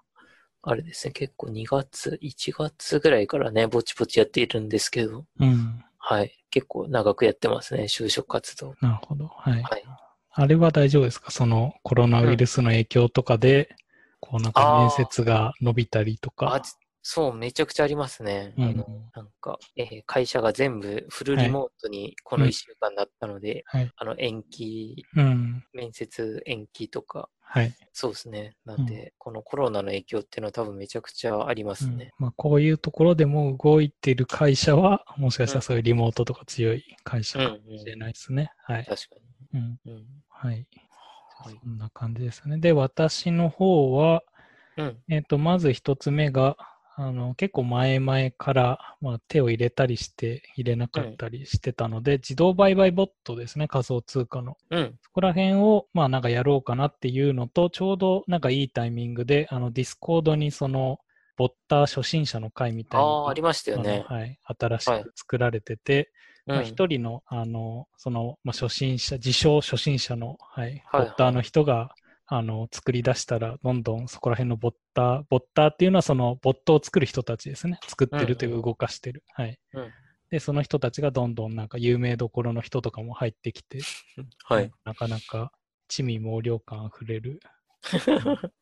[0.62, 5.84] あれですね、結構2月、1月ぐらいからね、ぼちぼちやっているんですけど、うん。
[5.98, 6.32] はい。
[6.50, 8.76] 結構長くやってますね、就職活動。
[8.82, 9.28] なるほど。
[9.28, 9.62] はい。
[9.62, 9.84] はい。
[10.32, 11.32] あれは大丈夫ですか？
[11.32, 13.76] そのコロナウイルスの影響とかで、
[14.20, 16.64] こうなんか面接が伸びたりとあか。、
[17.02, 18.54] そう、めちゃくちゃありますね。
[18.58, 23.92] うんあの、なんか、えー会社が全部フルリモートにこの1週間だったので、はい。
[23.96, 25.64] あの、延期、うん。
[25.74, 27.74] 面接延期とか、はい。
[27.94, 28.56] そうですね。
[28.66, 32.12] なんで、このコロナの影響っていうのは多分めちゃくちゃありますね。
[32.20, 38.52] うんまあ、こういうところでも動いている会社は、もしかしたらそういうリモートとか強い会社かもしれないですね。
[38.64, 38.86] はい。
[38.86, 39.16] 確か
[39.54, 39.80] うん。
[39.86, 39.92] に。
[39.94, 40.06] うん。
[40.30, 40.68] はい。
[41.44, 41.60] はい。
[41.64, 42.58] そんな感じですね。
[42.58, 44.24] で、私の方は、
[44.78, 44.98] うん。
[45.10, 46.58] えっ、と、まず一つ目が、
[46.96, 54.58] あの、結構前々から、まあ、手を入れたりして、入れなかったりしてたので、自動売買ボットですね、仮想通貨の。
[54.70, 55.00] うん。
[55.02, 61.00] そこら辺を、まあなんかやろうかなっていうのと、ちょうどなんかいいタイミングで、あの、ディスコードにその、
[61.38, 64.04] ボッター初心者の会みたいなのああ、りましたよね。
[64.10, 66.10] はい、新しはいく作られてて、うんまあ
[66.64, 71.94] 一人の、あの、その、まあ、初心者、自称初心者の、はい、はいボッターの人が、
[72.26, 77.80] あの、作り出したら、どんどんそこら辺のボッター、ボッターっていうのはその、ボットを作る人たちですね。
[77.88, 79.24] 作ってるという動かしてる。
[79.34, 79.60] はい。
[79.74, 79.92] うん
[80.30, 83.80] で、その人たちがどんどんなんか有名どころの人とかも入ってきて、
[84.46, 84.72] はい。
[84.84, 85.52] なかなか
[85.88, 87.40] 地味猛量感あふれる。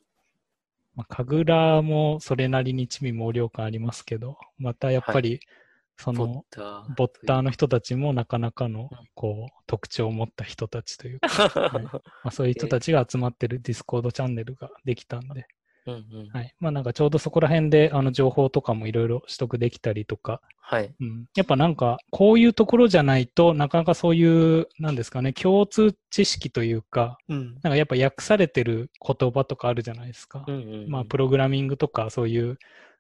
[0.96, 5.67] まあ、神楽もそれなりに地味猛量感ありますけど、またやっぱり、そボ
[5.98, 6.46] ッの。
[6.96, 11.28] ボッターの人たちもなかなかのうん、こう、特徴を持った人たちというか、
[11.70, 15.48] はいまあ、そういう人たちが集まってるディスコードチャンネルができたんで、
[15.88, 16.30] うんうん。
[16.30, 16.54] はい。
[16.60, 20.94] まあなんかちょうどそこら辺で、あの、情報とかもいろいろ取得できたりとか、はい。
[21.00, 21.26] うん。
[21.36, 27.54] やっぱなんか、こういうところじゃないとなかなかそういう、なんですかね、共通知識というか、うん。
[27.54, 30.44] なんかやっぱ訳されてる言葉とかあるじゃないですか。
[30.46, 30.90] うんうん。
[30.90, 32.60] まあ、プログラミングとか、そういう、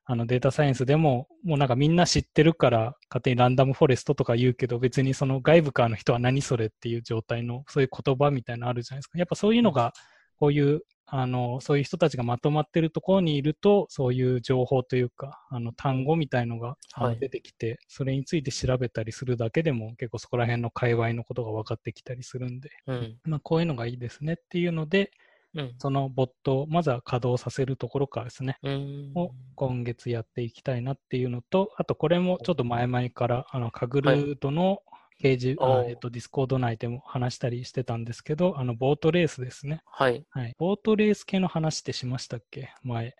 [0.09, 9.19] あの、データサイエンスでも、もうなんかみんな知ってるから、勝手にランダムフォレストとか言うけど、別にその外部からの人は何それっていう状態の、そういう言葉みたいなのあるじゃないですか。
[9.19, 9.91] やっぱそういうのが、
[10.39, 16.77] こういう、あの、そういう人たちがまとまってるところにいると、そういう情報というか、あの、単語みたいのが
[17.19, 23.17] 出てきて、それについて調べたりするだけでも、結構そこら辺の界隈のことが分かってきたりするんで、うん。
[23.25, 25.11] まあ、こういうのがいいですねっていうので、
[25.57, 25.75] うん。
[25.79, 29.11] そのボットをまずは稼働させるところからですね、うん。
[29.15, 34.81] を今月やっていきたいなっていうのと、あとこれもちょっと前々から、あの、カグルノートの
[35.19, 39.81] ページ、あおーえっと、ディスコード内でも話したりしてたんですけど、あの、ボートレースですね。
[39.85, 40.23] はい。
[40.29, 40.55] はい。
[40.57, 42.69] ボートレース系の話ってしましたっけ？
[42.83, 43.15] 前。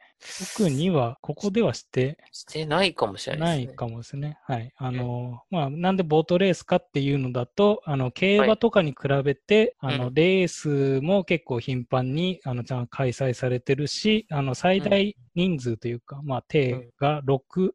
[0.58, 3.66] 特には、ここではしてしてないかもしれないですね。
[3.66, 4.38] ないいかもですね。
[4.46, 4.72] はい。
[4.78, 17.74] あの、まあ、なんでボートレースかっていうのだと、あの、競馬とかに比べて、あの、うんレースも結構頻繁に、あの、ちゃんと開催されてるし、あの、最大人数というか、まあ、定が6うん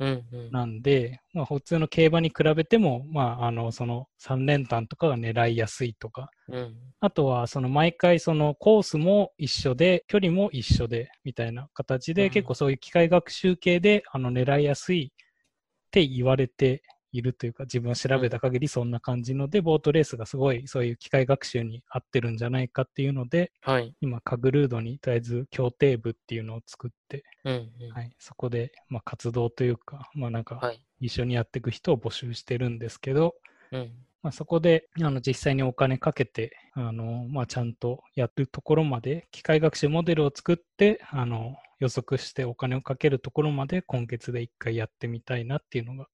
[0.00, 0.50] うん。
[0.50, 6.76] なんで、まあ、普通の競馬に比べても、まあ、あの、その3連単とかが狙いやすいとか、うん。
[7.00, 16.82] あとは、その毎回そのコースも一緒で、距離も一緒で、みたいな形で、うん結構そういう機械学習系で、あの、狙いやすいって言われて
[17.12, 23.94] いるというか、自分は調べた限りそんな感じので、ボートレースがすごいそういう機械学習に合ってるんじゃないかっていうので、はい。
[24.00, 27.90] 今、カグルードにとりあえず協定部っていうのを作って、うんうん。
[27.92, 30.84] はい、そこで、まあ、活動というか、まあなんか、はい。
[31.00, 33.34] 一緒にやっていく人を募集してるんですけど、
[33.72, 33.92] うん。
[34.22, 46.06] まあ、そこであの実際にお金かけてあの、まあ、ちゃんとやるところまで機械学習モデルを作ってあの予測してお金をかけるところまで今月で一回やってみたいなっていうのが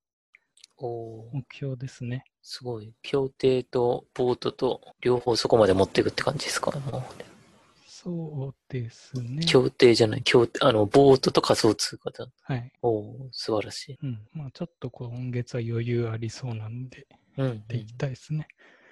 [0.80, 2.24] 目標ですね。
[2.42, 2.92] すごい。
[3.02, 6.70] 協定とボートと両方そこまで持っていくって感じですか？
[6.78, 7.02] もう
[7.86, 9.44] そうですね。
[9.46, 12.28] 協定じゃない、協定、あの、ボートと仮想通貨だ。
[12.42, 12.70] はい。
[12.82, 13.98] おー素晴らしい。
[14.00, 14.20] うん。
[14.32, 17.46] まあ、ちょっと今月は余裕ありそうなんで、うん。
[17.46, 18.46] やっていきたいですね。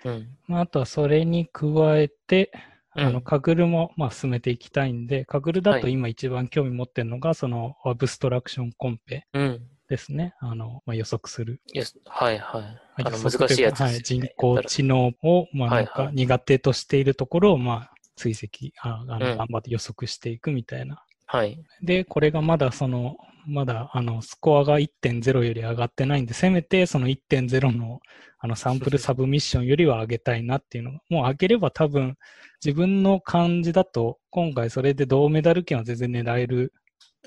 [0.05, 0.37] うん。
[0.49, 2.51] まあ、あとはそれに加えて、
[2.91, 9.69] あの、うんカグルも、まあ、進めていきたいんで、カグルだとはい今一番興味持ってるのが、その、アブストラクションコンペうん。
[9.95, 10.35] ですね。
[10.41, 11.61] あの、まあ、予測する。
[12.07, 13.05] はいはい。
[13.05, 21.05] あの、難しいやつとうかはい、人工知能を、まあ、なんか苦手としているところを、まあ、追跡、ああのうん頑張って予測していくみたいな。
[21.27, 21.63] はい。
[21.81, 28.01] で、これがまだその、まだあのスコアが1.0より上がってないんで、せめてその1.0の
[28.39, 32.17] あのサンプルサブミッションよりは上げたいなっていうのが、もう上げれば多分
[32.65, 36.73] 自分の感じだと、今回それで銅メダル圏は全然狙える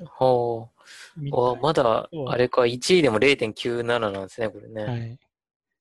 [0.06, 0.70] ほ
[1.16, 1.36] みう。
[1.36, 4.84] おまだあれか、1位でも0.97なんですね、これね。
[4.84, 5.20] はい。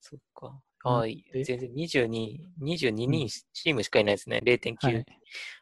[0.01, 0.49] そっか。
[0.49, 1.25] うんはい。
[1.33, 4.37] で全然22、22うん人、チームしかいないですね。
[4.37, 5.05] は0.9い。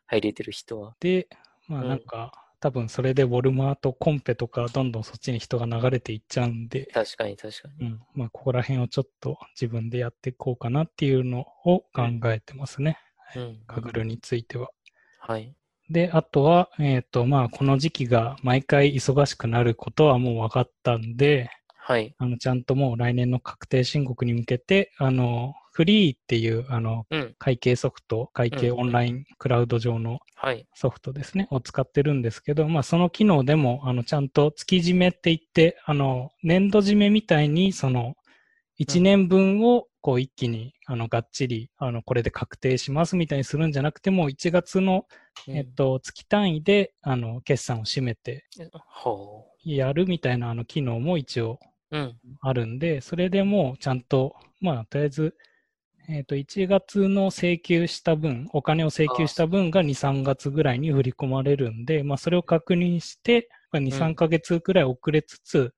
[0.07, 0.95] 入れてる人は。
[1.01, 1.29] で、
[1.67, 7.87] まあうんなんか、多分それでウォルマートコンペとかどんどんそっちに人が流れていっちゃうんで、確かに確かに。
[7.87, 11.87] うん、まあここら辺をちょっと自分でやっていこうかなっていうのを考
[12.27, 12.99] えてますね。
[13.37, 13.63] うん。
[13.67, 14.71] カグルについては。
[15.21, 15.55] はい。
[15.91, 22.15] で、あとは、えっ、と、まあこの時期が毎回忙しくなることはもう分かったんで、はい。
[22.17, 27.35] あの、ちゃんともう来年の確定申告に向けて、あの、フリーっていう、あの、うん。
[27.39, 30.67] 会計ソフト、会計うんオンラインクラウド上のはい。
[30.75, 38.15] ソフトですね、を使ってるんですけど、まあ、その機能でも、あの、ちゃんと月締めって言って、あの、年度締めみたいに、その、
[38.81, 48.47] 1年分を、こう、一気に、あの、がっちり、あの、これで確定しますみたいにするんじゃなくても、1月の、うんえっと、月単位で、あの、決算を締めて
[48.87, 51.59] ほやるみたいな、あの、機能も一応。
[52.41, 55.37] あるんで、それでもうちゃんと、まあ、とりあえず、
[56.09, 64.01] えっ、と、1月の請求した分、お金を請求した分が2、3月ぐらいに振り込まれるんで、まあ、それを確認して、まあ、2、うん。
[64.11, 65.75] 3ヶ月くらい遅れつつ、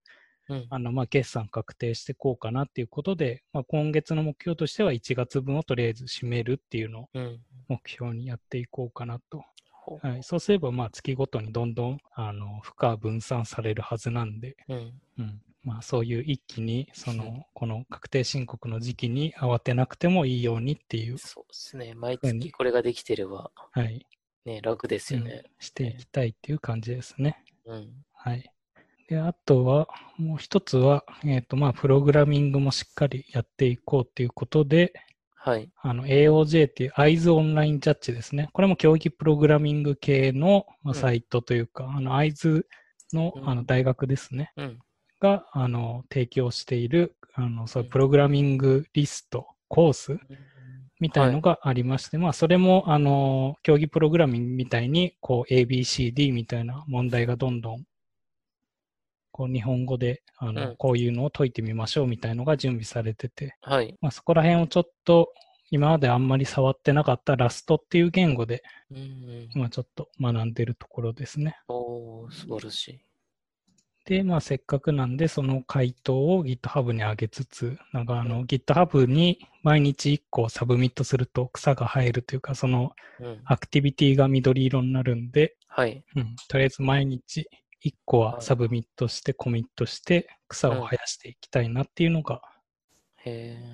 [0.49, 0.67] うん。
[0.69, 7.41] あの、まあ、決算確定していこうかなっていうことで、まあ、今月の目標としては1月分をとりあえず締めるっていうのをうん。
[7.69, 9.45] 目標にやっていこうかなと。
[9.71, 10.23] ほうはい。
[10.23, 15.01] そうすれば、まあ、月ごとにどんどん、あの、負荷分散されるはずなんで、うん。
[15.19, 21.93] うんまあ、そういう一気にそのこの確定申告の時期に慌てなくてもいいようにっていう、そうですね。
[21.97, 24.07] 毎月これができてれば、はい
[24.45, 25.43] ね、楽ですよね。
[25.59, 27.43] していきたいっていう感じですね。
[27.65, 28.05] うん。
[28.13, 28.49] はい。
[29.09, 29.89] で、あとは、
[30.19, 34.93] もう一つは、えっ、と、まあ、プログラミングもしっかりやっていこうっていうことで、
[35.37, 35.71] はい。
[35.81, 38.49] あの、AOJ っていう Eyes オンラインジャッジですね。
[38.53, 42.65] これも競技プログラミング系の、まあ、うんサイトというか、あの、Eyes
[43.13, 44.53] のうんあの大学ですね。
[44.57, 44.79] うん。
[45.21, 50.19] が、あの、提供している、あの、そういうプログラミングリスト、コース
[51.01, 57.85] みたいのがありまして、まあ、それも、あの、競技プログラミングみたいに、こう、ABCD みたいな問題がどんどん、
[59.37, 63.95] こう、日本語で、あの、うんこういうのを解いてみましょうみたいのが準備されてて、はい。
[64.01, 65.29] まあ、そこら辺をちょっと、
[65.71, 69.49] 今まであんまり触ってなかった Rust っていう言語で、うんうん。
[69.55, 71.59] 今ちょっと学んでるところですね。
[71.69, 73.01] おー、素晴らしい。
[74.07, 83.41] で、まあ、せっかくなんで、その回答を GitHub に上げつつ、なんかあの、GitHub に毎日1個サブミットすると草が生えるというか、そのうん。
[83.45, 86.03] アクティビティが緑色になるんで、はい。
[86.15, 92.43] うん、とりあえず毎日1個ははいサブミットして、コミットして、草を生やしていきたいなっていうのが。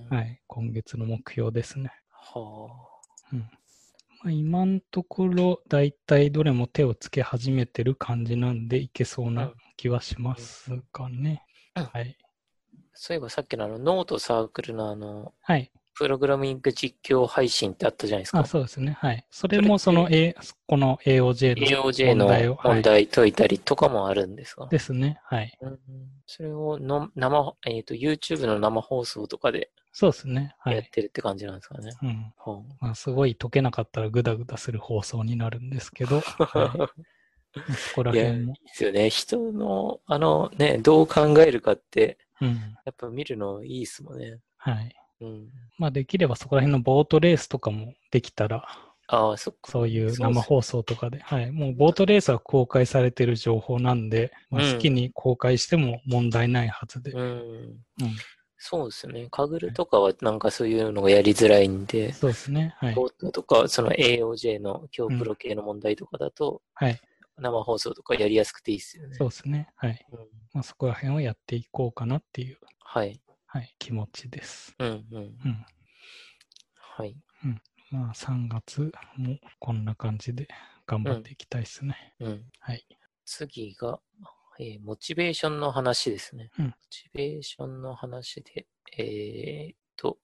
[0.09, 1.93] はい、今月の目標ですね。
[2.11, 2.69] は
[4.23, 11.45] まあ、今のところ、だいたいどれも手をつけ始めてる感じなんで、いけそううなん気はしますかね。
[11.77, 12.17] うんはい。
[12.95, 15.73] そういえばさっきのあの、ノートサークルのあの、はい。
[15.95, 18.45] プログラミング実況配信ってあったじゃないですかあ、。
[18.45, 18.97] そうですね。
[19.01, 19.27] はい。
[19.31, 20.35] それもその、A、
[20.67, 25.21] この AOJ の AOJ の問題をはい問題解いたりとかもあるんですか、ですね。
[25.25, 25.57] はい。
[25.61, 25.79] うん
[26.27, 30.55] それをの生、えっ、と、YouTube の生放送とかでそうですね。
[30.59, 30.77] はい。
[30.77, 31.93] やってるって感じなんですかね。
[32.03, 32.33] うん。
[32.39, 36.81] はまあ、すごい解けなかったらグダグダする放送になるんですけど、はい、
[37.61, 38.55] あそこら辺も。
[38.55, 39.11] いですよね。
[39.11, 42.49] 人の、あのね、どう考えるかって、うん。
[42.87, 44.39] やっぱ見るのいいですもんね。
[44.57, 44.95] はい。
[45.23, 45.49] うん。
[45.79, 48.67] まあ、できればそこら辺のボートレースとかもできたら、
[49.09, 49.71] ああ、そっか。
[49.71, 51.51] そういう生放送とかで、はい。
[51.51, 57.13] もうボートレースは公開されてる情報なんで、まあ、うん好きに公開しても問題ないはずで。
[57.13, 57.21] うん。
[57.21, 57.77] うん。
[58.57, 59.27] そうですね。
[59.31, 62.75] カグルとかはなんかそういうのがやりづらいんで、そうですね。
[62.79, 62.95] はい。
[62.95, 67.01] ボートとか、その AOJ の強プロ系の問題とかだと、はい。
[67.39, 69.17] 生放送とかやりやすくていいですよね。
[69.17, 69.69] そうですね。
[69.77, 70.07] はい。
[70.13, 70.19] うん
[70.55, 73.21] まあ、そこら辺をやっていこうかなっていう、はい。
[73.55, 74.75] はい、気持ちです。
[74.79, 75.23] うんうん。
[75.45, 75.67] うん。
[76.75, 77.15] はい。
[77.91, 80.49] まあ、3月もこんな感じで
[80.87, 82.15] 頑張っていきたいですね。
[82.21, 82.45] うん。
[82.61, 82.87] はい。
[83.27, 84.01] 次が、
[84.59, 86.51] えーモチベーションの話ですね。
[86.59, 90.17] うんモチベーションの話で、えーっと、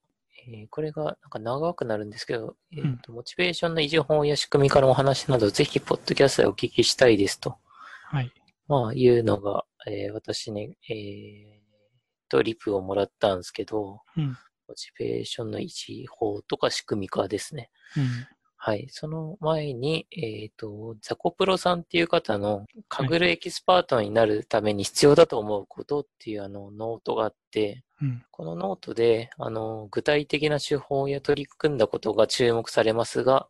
[0.49, 7.59] えーこれがなんか長くなるんですけど、えーっと、モチベーションの維持法や仕組み化のお話など、ぜひ、ポッドキャストでお聞きしたいですと、
[8.05, 8.33] はい。
[8.69, 11.61] まあ、いうのが、えー私に、え
[12.29, 14.37] と、リプをもらったんですけど、うん。
[14.69, 17.71] モチベーションの維持法とか仕組み化ですね。
[17.97, 18.05] うん。
[18.61, 18.89] はい。
[18.91, 28.23] その前に、えっ、と、ザコプロさんっていう方の、 Kaggle エキスパートになるために必要だと思うことっていうあの、ノートがあって、うん。
[28.33, 33.49] このノートで、あの、具体的な手法や取り組んだことが注目されますが、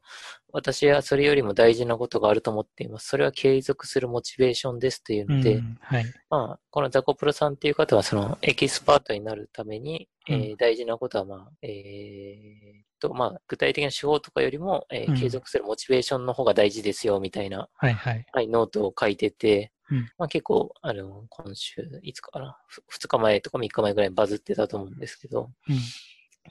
[0.52, 3.08] 私はそれよりも大事なことがあると思っています。
[3.08, 6.04] それは継続するモチベーションですといううんので、はい。
[6.28, 17.94] まあ、このザコプロさんっていう方は、その、エキスパートになるために、えーう大事なことは、まあ、えーっと、まあ、具体的な手法とかよりも、えーうん継続するモチベーションの方が大事ですよ、みたいな、はい。
[17.94, 18.26] はい。
[18.32, 25.76] はい、ノートを書いてて、うんまあ結構、あの、今週、いつかな、ふ2日前とか3日前ぐらいにバズってたと思うんですけど、うん。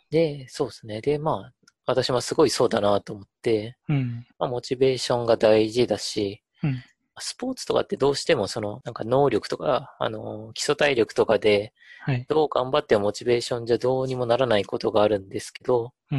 [0.10, 1.02] で、そうですね。
[1.02, 1.54] で、まあ、
[1.86, 4.26] 私もすごいそうだなと思って、うん。
[4.40, 6.84] まあ、モチベーションが大事だし、うん
[7.20, 12.26] スポーツとかってどうしてもその、なんか能力とか、あの、基礎体力とかで、はい。
[12.30, 16.16] どう頑張ってもモチベーションじゃどうにもならないことがあるんですけど、う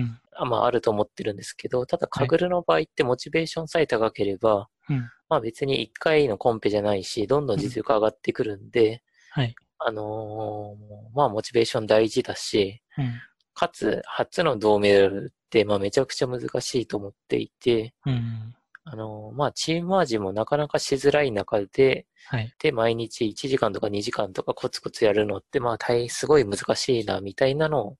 [0.46, 5.10] まああると思ってるんですけど、ただカグルの場合ってモチベーションさえ高ければ、うん。
[5.28, 9.54] まあ別に1回のコンペじゃないし、どんどん実力上がってくるんで、はい。
[9.78, 13.12] あのーまあモチベーション大事だし、うん。
[13.54, 18.54] かつ初の銅メダルってまあめちゃくちゃ難しいと思っていて、うん。
[18.90, 22.54] あのーまあチームマージもなかなかしづらい中で、はい。
[22.58, 27.96] で、毎日1時間とか2時間とかコツコツやるのって、まあ大すごい難しいな、みたいなの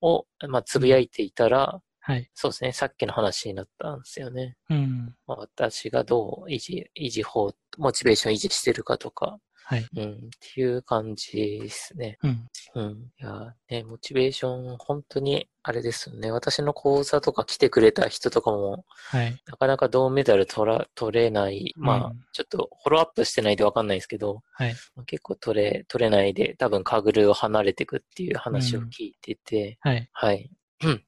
[0.00, 2.30] を、まあつぶやいていたら、はい。
[2.34, 4.56] そうですね、さっきの話になったんですよね。
[4.70, 5.14] うん。
[5.26, 9.38] まあ、私がどう維持、維持法、モチベーション維持してるかとか、
[9.70, 9.86] はい。
[9.96, 10.16] うん、っ
[10.52, 12.18] ていう感じですね。
[12.24, 12.48] うん。
[12.74, 12.90] うん。
[13.20, 16.32] いや、ね、モチベーション、本当に、あれですよね。
[16.32, 19.40] 私の講座とか来てくれた人とかも、はい。
[19.46, 21.72] なかなか銅メダル取ら、取れない。
[21.76, 24.74] まあ、うんちょっとフォローアップしてないでわかんないですけど、はい。
[24.96, 30.08] まあ結構取れ、取れないで、多分カグルを離れていくっていう話を聞いてて、はい。
[30.12, 30.50] はい。
[30.82, 31.04] うんうん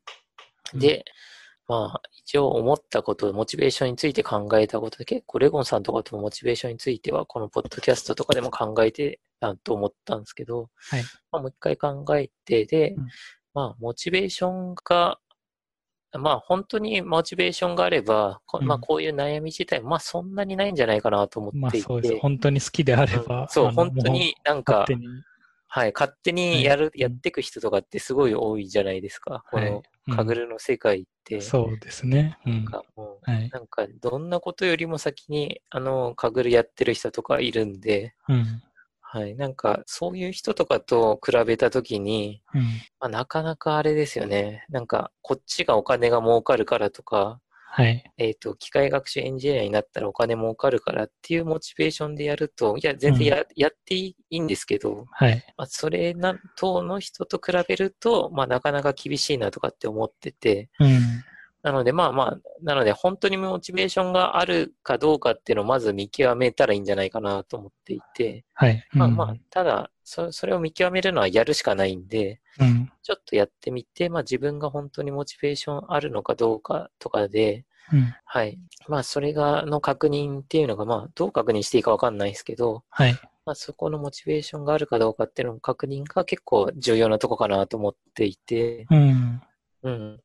[0.78, 1.04] で、
[1.72, 11.02] まあ、一応思ったこと、モチベーションについて考えたことで、結構レゴンさんとかともモチベーションについては、このポッドキャストとかでも考えてたと思ったんですけど、はい。
[11.30, 13.06] まあ、もう一回考えて、でうん、
[13.54, 15.18] まあ、モチベーションが、
[16.12, 22.14] まあ、本当にモチベーションがあれば、こまあ、うんこういう悩み自体、まあ、そんなにないんじゃないかなと思っていまあそうです。
[22.16, 23.48] て、本当に好きであれうんば。
[23.48, 24.84] そう、本当になんか。
[25.74, 29.42] はい、勝手にやる、やっていく人とかってすごい多いじゃないですか。
[29.50, 29.82] こはいの、うん
[30.16, 31.40] カグルの世界って。
[31.40, 32.36] そうですね。
[32.44, 32.64] うんなん。
[32.64, 33.48] かもう、はい。
[33.50, 38.62] なんか、どんなことよりも先に、あの、カグルやってる人とかいるんで、うん。
[39.00, 42.62] はい、なんか、そういう人とかと比べたときに、うん。
[42.62, 44.66] まあ、なかなかあれですよね。
[44.70, 47.40] なんか、こっちがお金が儲かるからとか、
[47.74, 48.04] はい。
[48.18, 55.42] えっ、と、機械学習エンジニアになったらお金儲かるからっていうモチベーションでやると、いや、全然や,、やっていいんですけど、はい。
[55.56, 61.24] まあ、それな、等の人と比べると、まあ、なかなか厳しいなとかって思ってて、うん。
[61.62, 68.84] なので、まあまあ、なので、本当にモチベーションがあるかどうかっていうのをまず見極めたらいいんじゃないかなと思っていて、はい。
[68.94, 72.90] うんまあまあ、ただ、そそれを見極めるのはやるしかないんで、うん。
[73.02, 78.12] ちょっとやってみて、まあ自分が本当にモチベーションあるのかどうかとかで、うん。
[78.24, 78.58] はい。
[78.88, 83.12] まあそれが、の確認っていうのが、まあどう確認していいかわかんないですけど、はい。
[83.46, 89.42] まあそこのモチベーションがあるかどうかっていうのの確認が結構重要なとこかなと思っていて、うん。
[89.84, 90.20] うん。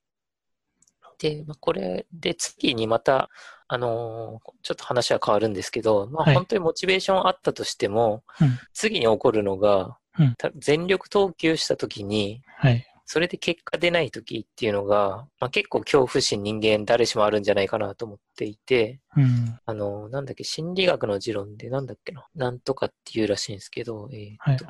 [1.20, 3.30] で、まあ、これで次にまた、
[3.68, 12.86] あのーちょっと話は変わるんですけど、まあはい本当にモチベーションあったとしても、うん次に起こるのが、うんた全力投球した時に、はい。
[13.10, 19.58] それで結果出ない時っていうのが、まあ、結構恐怖心人間誰しもあるんじゃないかなと思っていて、うん。
[19.66, 24.66] あのーなんだっけ、心理学の持論でなんだっけな、なんとかっていうらしいんですけど、えーっと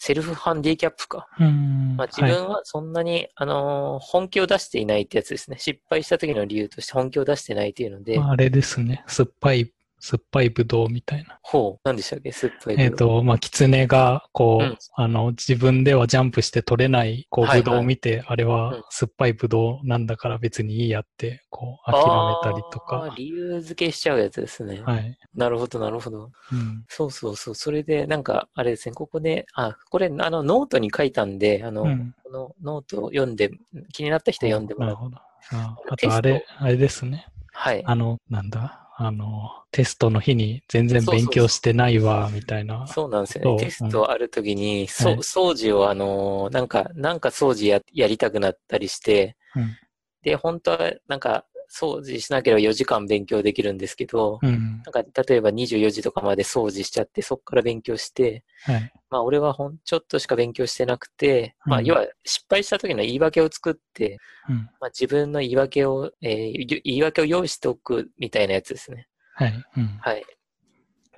[0.00, 1.28] セルフハンディキャップか。
[1.40, 1.96] うん。
[1.96, 5.58] まあ、自はい分はそんなに、あのー本気を出していないってやつですね。
[5.58, 9.04] 失敗した時の理由として本気を出してないっていうので、まああれですね。
[9.06, 11.38] 酸っぱい、酸っぱいブドウみたいな。
[11.42, 12.32] ほう、なんでしたっけ？
[12.32, 12.82] 酸っぱいけど。
[12.82, 23.04] えっ、と、まあ、キツネが、こう、うんあの、自分ではジャンプして取れない、こう、はいはいブドウを見て、あれうんは酸っぱいブドウなんだから別にいいやって、こう、諦めたりとか。
[23.04, 24.80] あー理由付けしちゃうやつですね。
[24.82, 25.18] はい。
[25.34, 26.30] なるほど、なるほど。
[26.52, 26.84] うん。
[26.88, 27.54] そうそうそう。
[27.54, 33.50] それで、なんか、あれですね、ここで、あ、これ、あの、ノートに書いたんで、あの、うんこのノートを読んで、
[33.92, 34.90] 気になった人読んでもらう。
[34.90, 35.16] なるほど。
[35.52, 37.26] ああとあれ、あれですね。
[37.52, 37.82] はい。
[37.86, 42.84] あの、なんだ、あの、テストの日に全然勉強してないわ、みたいな。
[42.88, 43.64] そうなんですよね。
[43.64, 49.76] テストあるときに、そはい掃除を、あのーなんか、なんか掃除ややりたくなったりして、うん
[50.22, 54.82] で、本当は、なんか、掃除しなければ4時間勉強できるんですけど、うん。
[54.84, 58.92] なんか、例えば24時とかまで掃除しちゃって、そこから勉強して、はい。
[59.10, 64.56] まあ、俺はほん、ちょっとしか勉強してなくて、まあ、うん要は、失敗した時の言い訳を作って、うん。
[64.80, 66.34] まあ、自分の言い訳を、えー
[66.68, 69.08] ゆ言い訳を用意しておくみたいなやつですね。
[69.34, 69.64] はい。
[69.76, 69.98] うん。
[70.00, 70.24] はい。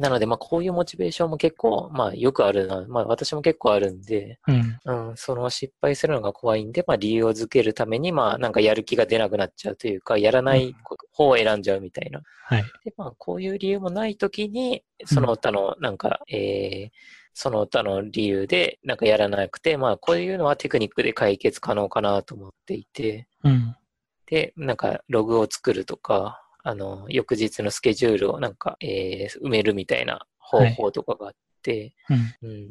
[0.00, 2.86] なので、まあ、こういうモチベーションも結構、まあ、よくあるな。
[2.88, 5.08] まあ、私も結構あるんで、うん。
[5.10, 10.74] うん、その失敗するのが怖いんで、まあ、理由を付けるために、まあ、なんかやる気が出なくなっちゃうというか、やらない
[11.12, 12.22] 方を選んじゃうみたいな。
[12.44, 12.64] はい。
[12.82, 16.90] で、まあ、こういう理由もないときに、その他の、なんか、えー、
[17.34, 23.76] その他の理由で、なんかやらなくて、まあ、こういうのはテクニックで解決可能かなと思っていて、うん。
[24.24, 31.32] で、なんか、ログを作るとか、あの、翌日のスケジュールをなんか、えー埋めるみたいな方法とかがあっ
[31.62, 31.94] て、
[32.42, 32.48] うん。
[32.48, 32.70] うん。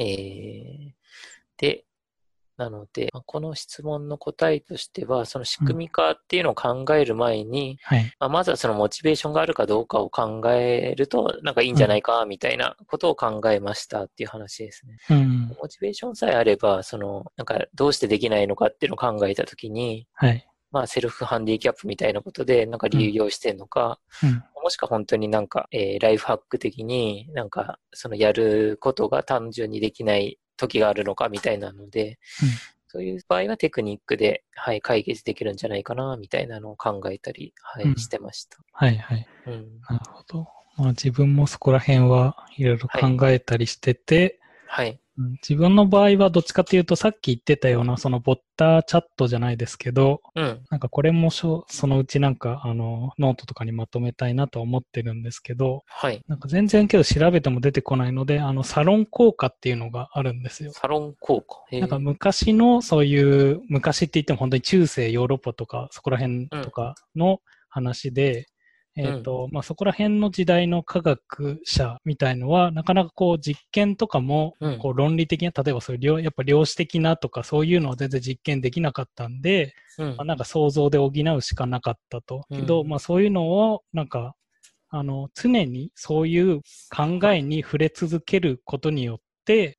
[0.00, 0.92] えー
[1.58, 1.84] で、
[2.58, 8.12] なので、まあこの質問の答えとしては、その仕組み化っていうのを考える前に、はい。
[8.18, 14.98] まあ、まずはそのモチベーションがあるかどうかを考えると、なんかいいんじゃないか、みたいなことを考えましたっていう話ですね。
[15.08, 15.56] うん。
[15.60, 20.44] モチベーションさえあれば、その、なんかどうしてできないのかっていうのを考えたときに、はい。
[20.70, 24.42] まあ、セルフハンディキャップみたいなことで、なんか理由用意してんのか、うん。
[24.62, 32.48] もしくは本当になんか、えーライフハック的になんか、そのやることが単純にできない時があるのかみたいなので、うん
[32.90, 38.56] そういう場合はテクニックで、はい、解決できるんじゃないかな、みたいなのを考えたり、はい、うんしてました。
[38.72, 38.96] はい。
[38.96, 39.26] はい。
[39.46, 39.80] うん。
[39.90, 40.48] なるほど。
[40.78, 44.90] まあ自分もそこら辺はいろいろ考えたりしてて、はい。
[44.90, 44.98] うん
[45.42, 50.60] 自分の場合はどっちかというとさっき言ってたようなそのボッターチャットじゃないですけど、うん。
[50.70, 56.22] なんかこれもそのうちなんかあのノートとかにまとめたいなとは思ってるんですけど、はい。
[56.28, 60.72] なんか全然けど調べても出てこないので、あのサロン効果っていうのがあるんですよ。
[60.72, 61.64] サロン効果。
[61.76, 68.46] なんか昔のそういう、昔って言っても本当に中世ヨーロッパとかそこら辺とかの話で、
[68.98, 80.08] えっ、と、まあ、そこら辺の時代の科学者みたいのは、なかなかこう実験とかもうん、こう論理的な、例えばそういう量、やっぱ量子的なとかそういうのは全然実験できなかったんで、うん。
[80.10, 82.44] まあ、なんか想像で補うしかなかったと。
[82.50, 84.34] けど、うんまあそういうのを、なんか、
[84.90, 89.27] あの、常にそういう考えに触れ続けることによって、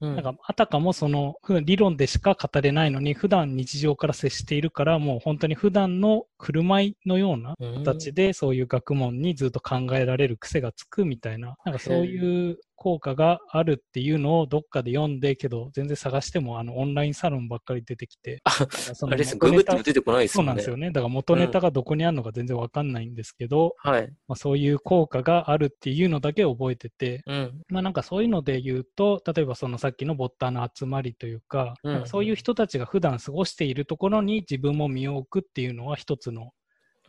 [0.02, 0.16] うん。
[0.16, 20.46] なんか、あたかもその、ふ理論でしか語れないのに、普段日常から接しているから、もう本当に普段の振る舞いのような形で、そういう学問にずっと考えられる癖がつくみたいな、なんかそういう効果があるっていうのをどっかで読んで、けど、全然探しても、あの、オンラインサロンばっかり出てきて、あそあれです、ググっても出てこないですそう。
[20.46, 20.92] なんですよね。
[20.92, 24.08] だから元ネタがどこにあるのか全然わかんないんですけど、はい。
[24.28, 27.62] まあ、そういう効果があるっていうのだけ覚えてて、うん。
[27.68, 36.52] まあなんかそういうので言うと、例えばそのさっきのボッターの集まりというか、うんかそういう人たちが普段過ごしているところに自分も身を置くっていうのは一つの、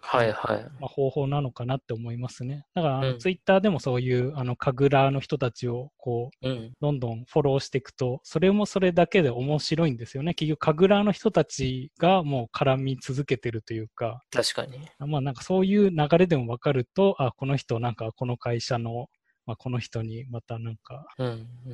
[0.03, 0.63] はいはい。
[0.81, 2.65] まあ、方法なのかなって思いますね。
[2.75, 6.73] だからツイッターでもそういうあの神楽の人たちをこううん。
[6.81, 10.33] どんどんフォローしていくと、それもそれだけで面白いんですよね。
[10.35, 14.79] 結局、神楽の人たちがもう絡み続けてるというか、確かに。
[14.99, 19.09] まあなんかそういう流れでも分かると、あ、この人なんかこの会社の、
[19.51, 21.05] まあ、この人にまたなんか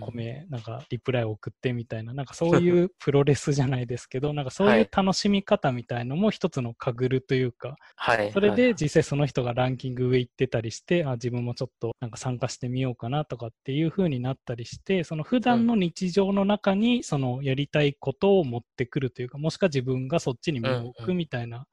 [0.01, 8.33] 米、なんかリプライを送ってみたいな、なんかそういう プロレスじゃないですけど、なんかそうはいいう楽しみ方みたいのも一つのかぐるというか、はい。
[8.33, 21.66] それはいで実際その人がランキング上行ってたりして、あ自分もちょっとなんか参加してみようかなとかっていう風になったりして、その普段の日常の中にそのやりたいことを持ってくるというか、もしくは自分がそっちに身を置くみたいな、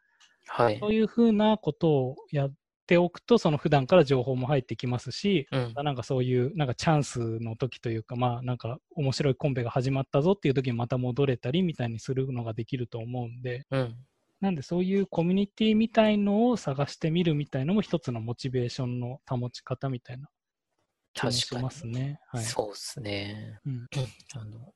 [0.48, 0.80] はい。
[0.80, 2.54] そういう風なことをやっ
[2.86, 5.74] ておくと、その普段から情報も入ってきますし、うん。
[5.76, 13.96] なんかそういうなんかチャンスの時というか、まあなんか面白いコンペが始まったぞっていう時にまた戻れたりみたいにするのができると思うんで、うん。
[14.42, 20.28] なんでそういうコミュニティみたいのを探してみるみたいのも一つのモチベーションの保ち方みたいな
[21.14, 21.56] 気もし。
[21.56, 22.20] ますね。
[22.28, 22.44] はい。
[22.44, 23.60] そうですね。
[23.66, 23.88] うん
[24.36, 24.74] あの、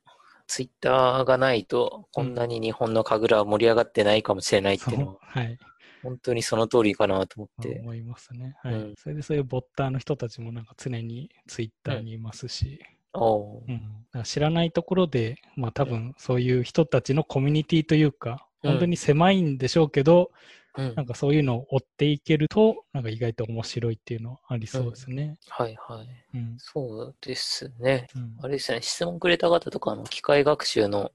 [0.48, 5.58] ツイッターがないと、こんなに日本の神楽は盛り上がってないかもしれないってそいうのは、うはい。
[6.04, 7.80] 本当にその通りかなと思って。
[7.82, 8.56] 思いますね。
[8.64, 8.74] はい。
[8.74, 12.80] うんそれでそういうボッターの人たちもなんか常にツイッターにいますし、
[13.14, 13.80] うん、だ
[14.12, 20.32] から知らないところで、まあ多分そういう人たちのコミュニティというか、うん本当に狭いんでしょうけど、
[20.76, 25.38] うんなんかそういうのを追っていけると、なんか意外と面白いっていうのはありそうですね。
[25.50, 26.38] はいはい。
[26.38, 26.56] うん。
[26.60, 28.08] そうですね。
[28.16, 31.12] うんあれですね、質問くれた方とか、あの、機械学習の、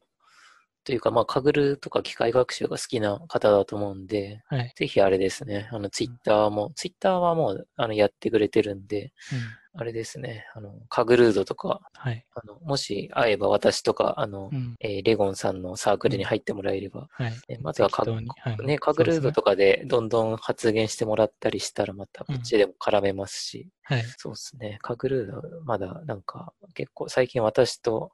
[0.85, 4.73] というか、まあ、カグルとか機械学習が好きな方だと思うんで、はい。
[4.77, 9.63] ぜひあれですね、あの、ツイッターも、ツイッターはもう、あの、やってくれてるんで、うん。
[9.75, 12.27] あれですね、あの、カグルードとか、はい。
[12.35, 14.75] あの、もし会えば私とか、あのう、ん。
[14.81, 17.33] えーレゴンさんのサークルに入ってもらえれば、はい。
[17.49, 19.53] ねまずはか適当にはいね、カグルードとか。
[19.53, 24.05] かでどんどん発言してもらったりしたら、またこっちでも絡めますし、はい。
[24.19, 28.13] そうですね、カグルード、まだなんか、結構最近私と、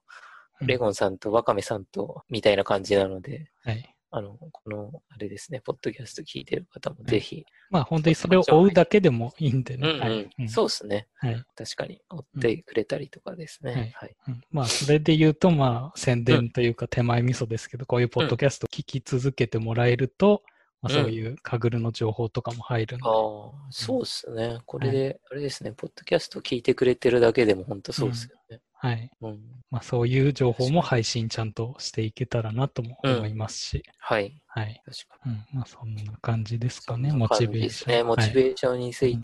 [0.61, 3.95] レゴンさんとワカメさんと、みたいな感じなので、はい。
[4.11, 9.87] あの、この、あれですね、ポッドキャスト聞いてる方もぜひ、まあ本当にそれを追うだけでもいいんでね。
[9.87, 10.31] うんうん、はい。
[10.39, 11.09] うんそうですね。
[11.17, 11.45] はい。
[11.55, 13.73] 確かに、追ってくれたりとかですね。
[13.73, 14.17] はいはい。
[14.29, 20.43] うんまあ、それで言うと、まあ、宣伝というか手前味噌ですけど、こういうポッドキャスト聞き続けてもらえると、
[20.81, 23.13] まあ、そういうカグルの情報とかも入るんで、ああ、
[23.71, 24.59] そうですね。
[24.65, 28.61] これで、あれですね、ポッドキャスト聞いてくれてるだけでも本当そうですよね。
[28.81, 29.11] はい。
[29.21, 29.41] うん。
[29.71, 34.41] まあ、そういう情報も配信ちゃんとしていけたらなとも思いますし、はい。
[34.47, 34.81] はい。
[34.85, 35.33] 確かに。
[35.33, 35.59] うん。
[35.59, 37.93] まあ、そんな感じですかね、モチベーション。
[37.93, 38.03] ね。
[38.05, 39.23] モチベはいーションについて、うん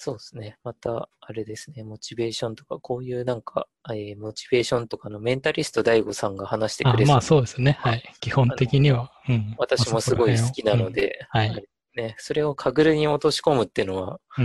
[0.00, 0.56] そうですね。
[0.62, 1.82] また、あれですね。
[1.82, 7.78] モチベーションとか、こういうなんか、えーモチベーションとかのメンタリスト DAIGO さんが話してくれそうあまあ、そうですね。
[7.80, 8.14] はい。
[8.20, 9.10] 基本的には。
[9.28, 9.56] うん。
[9.58, 14.42] 私もすごい好きなので、はいね、それをカグルに落とし込むっていうのは、う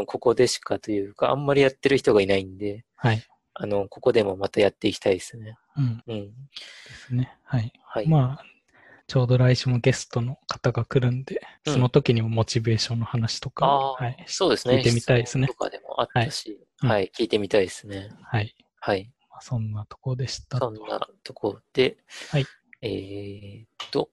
[0.00, 0.06] ん。
[0.06, 3.22] ここでしかというか、あんまりやってる人がいないんで、はい。
[3.58, 5.56] あの、ここでもまたやっていきたいですね。
[5.76, 6.02] うん。
[6.06, 6.26] うん。
[6.26, 7.38] ですね。
[7.42, 7.72] はい。
[7.84, 8.08] はい。
[8.08, 8.44] まあ、
[9.06, 14.24] ちょうど来週もゲストの方が来るんで、うんその時にもモチベーションの話とか、はい。
[14.26, 14.76] そうですね。
[14.76, 18.10] 聞いてみたいですねとかでもあったし、はいはい、聞いてみたいですね。
[18.22, 18.54] はい。
[18.78, 19.10] はい。
[19.30, 20.58] まあ、そんなとこでした。
[20.58, 21.96] そんなとこで、
[22.30, 22.46] はい。
[22.82, 24.10] えーっと、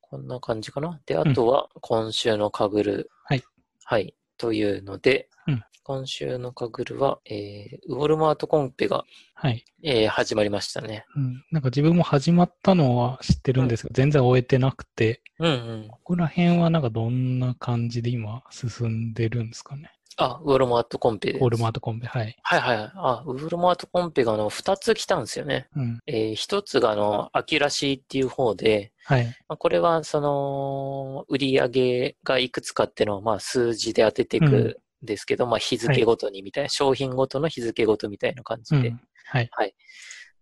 [0.00, 1.00] こんな感じかな。
[1.06, 3.10] で、あとは、今週の Kaggle。
[3.24, 3.44] はい。
[3.84, 4.14] はい。
[4.36, 9.64] というので、うん今週の Kaggle は、えー、ウォルマートコンペが、はい。
[9.84, 11.04] えー始まりましたね。
[11.14, 11.44] うん。
[11.52, 15.52] なんか自分も始まったのは知ってるんですけど、全然追えてなくて、うんう
[15.84, 15.88] ん。
[15.88, 19.92] ここら辺はなんかどんな感じで今進んでるんですかね。
[20.18, 21.42] あ、ウォルマートコンペです。
[21.42, 22.36] ウォルマートコンペ、はい。
[22.42, 22.92] はいはい。
[22.94, 25.68] あ、ウォルマートコンペがあの、二つ来たんですよね。
[25.76, 25.98] うん。
[26.06, 29.26] えー一つがあの、 Accuracy っていう方で、はい。
[29.48, 38.90] まあ、これはその、売り上げがいくつかっていうのをまあ数字で当てていくんですけど、まあ日付ごとにみたいな、商品ごとの日付ごとみたいな感うじで。
[38.90, 39.00] ん。
[39.26, 39.50] はい。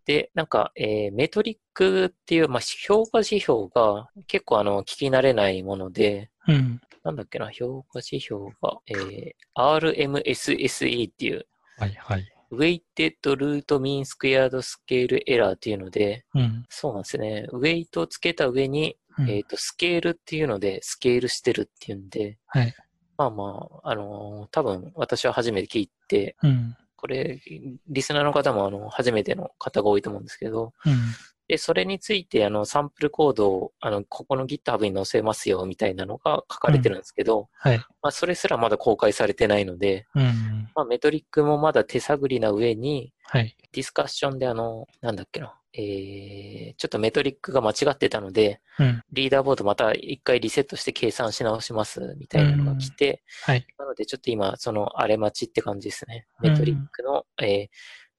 [0.07, 6.81] で、なんか、えーメトリックっていう、まあ、評価指標が結構あの、聞き慣れないもので、うん。
[7.05, 11.47] なんだっけな、評価指標が、えー RMSSE っていう、
[11.79, 12.35] はい、はい。
[12.51, 16.65] Weighted Root Mean Squared Scale Error っていうので、うん。
[16.69, 17.47] そうなんですね。
[17.53, 22.75] ウェイトをつけた上に、うんえっ、と、スケールっていうので、スケールしてるっていうんで、はい。
[23.17, 26.77] まあまあ、あのー多分私は初めて聞いて、うん。
[26.97, 27.39] これ、
[27.89, 30.95] リスナーの方もあの、初めての方が多いと思うんですけど、うん。
[31.55, 37.79] で、それについて、あの、サンプルコードを、あの、ここの GitHub に載せますよ、みたいなのが書かれてるんですけど、はい。
[37.79, 40.69] まあ、それすらまだ公開されてないので、うん。
[40.75, 43.57] まあ、メトリックもまだ手探りな上に、はい。
[43.71, 49.03] ディスカッションであの、なんだっけな、えー、ちょっとメトリックが間違ってたので、うん。
[49.13, 53.65] リーダーボードまた一回リセットして計算し直します、みたいなのが来て、はい。
[53.79, 56.27] なのでちょっと今、その荒れ待ちって感じですね。
[56.43, 57.69] うんメトリックの、えー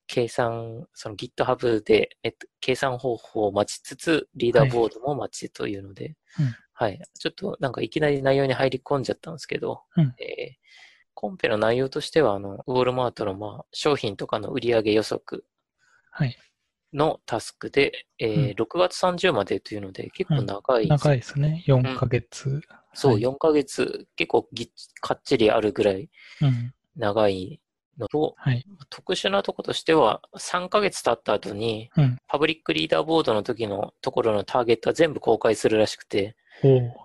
[0.08, 7.00] 計算、その GitHub で、えっと、計算方法を待ちつつ、リーダーボードも待ちというので、うんはい。
[7.18, 10.56] ちょっとなんかいきなり内容に入り込んじゃったんですけど、うんえー
[11.18, 15.46] コンペの内容としては、あの、ウォールマートの、まあ、商品とかの売上予測
[16.12, 16.38] はい。
[16.94, 21.64] のタスクで、えーうん6月30までというので、結構長い、長いですね。
[21.68, 22.62] 4ヶ月。
[22.94, 26.10] そう、はい4ヶ月、結構ぎっかっちりあるぐらい
[26.42, 26.74] うん。
[26.98, 27.62] 長い
[28.00, 28.66] のと、はい。
[28.90, 32.18] 特殊なとことしては、3ヶ月経った後に、うん。
[32.28, 36.36] パブリックリーダーボードの時のところのターゲットは全部公開するらしくて、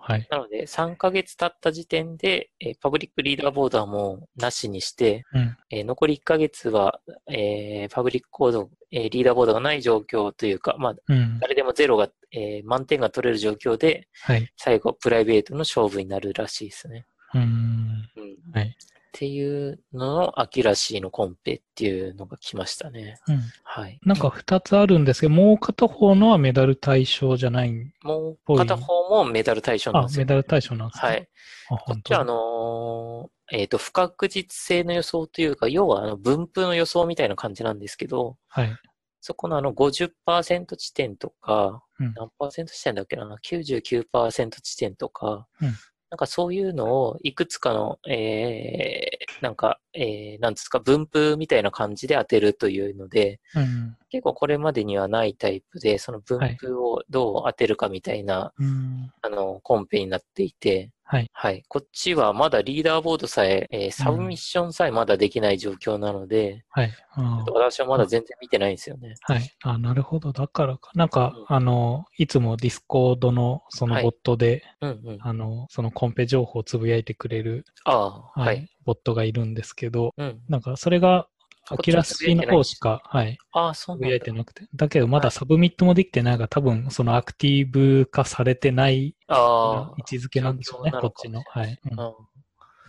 [0.01, 0.27] はい。
[0.29, 5.57] なので3ヶ月経った時点で、えーパブリックリーダーボードはもうなしにして、うん。
[5.69, 11.39] えー残り1ヶ月は、えーパブリックコード、えーリーダーボードがない状況というか、まあ、うん。
[11.39, 14.49] 誰でもゼロが、えー満点が取れる状況で、はい。
[14.55, 17.05] 最後、プライベートの勝負になるらしいですね。
[17.33, 18.09] うん。
[18.53, 18.75] はい。
[19.13, 23.19] っていうのの Accuracy のコンペっていうのが来ましたね。
[23.27, 23.41] うん。
[23.63, 23.99] はい。
[24.05, 27.73] なんか2つあるんですけど、もう片方のはメダル対象じゃない。
[28.03, 30.21] もう片方もメダル対象なんあで、すよ。
[30.21, 31.27] メダル対象なんですかはい。。
[31.69, 38.73] あ、こっちはあのーえっ、と、不確実性の予想というか、要はあの分布の予想みたいな感じなんですけど、はい。
[39.19, 45.73] そこのあの50%地点とか、うん何パーセント地点だっけな ?99% 地点とか、うん
[46.11, 53.95] なんかそういうのをいくつかの、えー、なんか、えー、なんですか、分布みたいな感じで当てるというので、うん。
[54.09, 59.09] 結構これまでにはないタイプで、その分布をどう当てるかみたいな、うん。
[59.21, 61.29] あの、コンペになっていて、はい。
[61.33, 61.63] はい。
[61.67, 66.93] こっちはまだリーダーボードさえ、えーサブミッションさえまだできない状況なので、はい。
[67.15, 69.15] あー私はまだ全然見てないんですよね。
[69.23, 69.41] はい。
[69.63, 70.31] あ、なるほど。
[70.31, 70.89] だからか。
[70.95, 75.17] なんか、うんあの、いつもディスコードのそのはいボットで、うんうん。
[75.19, 78.69] あの、そのコンペ情報をつぶやいてくれる、ああ、はい。
[78.85, 80.39] ボットがいるんですけど、うん。
[80.47, 81.27] なんかそれが、
[81.73, 84.19] Accuracy の方しか、はい、ああ、そうなんだ。
[84.19, 84.67] てなくて。
[84.75, 91.41] だけど、まだサブミットもできてないが、多分、そのアクティブ化されてないああ、位置づけなんでしょうね、こっちの。
[91.41, 91.79] はい。
[91.91, 92.13] うんあ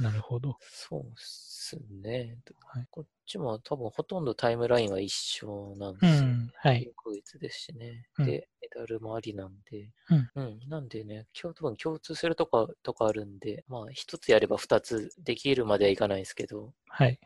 [0.00, 0.56] なるほど。
[0.60, 2.38] そうっすね。
[2.64, 6.28] はいこっちも多分ほとんどタイムラインは一緒なんうですよ。
[6.28, 6.50] ん。
[6.54, 6.82] はい。
[6.82, 8.06] 4ヶ月ですしね。
[8.18, 9.90] うんで、メダルもありなんで。
[10.10, 10.30] うん。
[10.34, 10.68] うん。
[10.68, 17.20] なんでね、今日多分共通するとか、とかあるんで、まあ一つやれば二つできるまではいかないですけど、はい。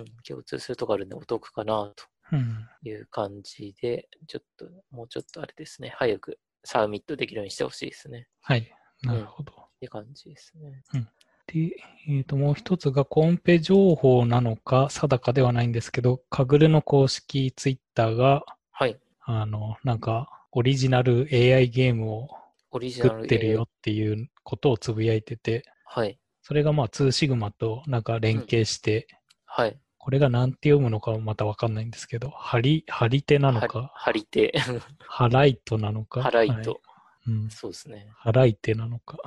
[0.00, 0.04] うん。
[0.26, 1.92] 共通するとこあるんでお得かな、
[2.32, 2.68] うん。
[2.82, 5.92] という感じで、ちょっと、もうちょっとあれですね。
[5.96, 8.28] 早くサーミットできるようにしてほしいですね。
[8.42, 8.70] はい。
[9.02, 9.52] なるほど。
[9.52, 10.82] って感じですね。
[11.46, 11.76] で、
[12.08, 18.98] えっ、と、もう一つがコンペ情報なのか定かではないんですけど、カグルの公式ツイッターが、はい。
[19.20, 22.28] あの、なんか、オリジナル AI ゲームを
[22.90, 26.18] 作ってるよっていうことをつぶやいてて、はい。
[26.42, 29.06] それがまあ2シグマとなんか連携して、
[29.44, 29.78] はい。
[30.06, 34.54] これが何て読むのかはまたわかんないんですけど、ハリ、ハリテなのか、張り手。
[35.00, 36.80] ハライトなのか、ハライはいト。
[37.26, 38.06] うん、そうですね。
[38.16, 39.18] ハライテなのか、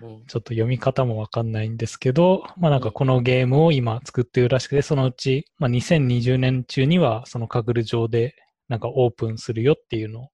[0.00, 0.24] うん。
[0.26, 8.36] ちょっと読み方もわかんないんですけど、まあなんかこのゲームを今作ってるらしくて、そのうち、まあ2020年中にはそのカグル上で
[8.68, 10.28] なんかオープンするよっていうのを。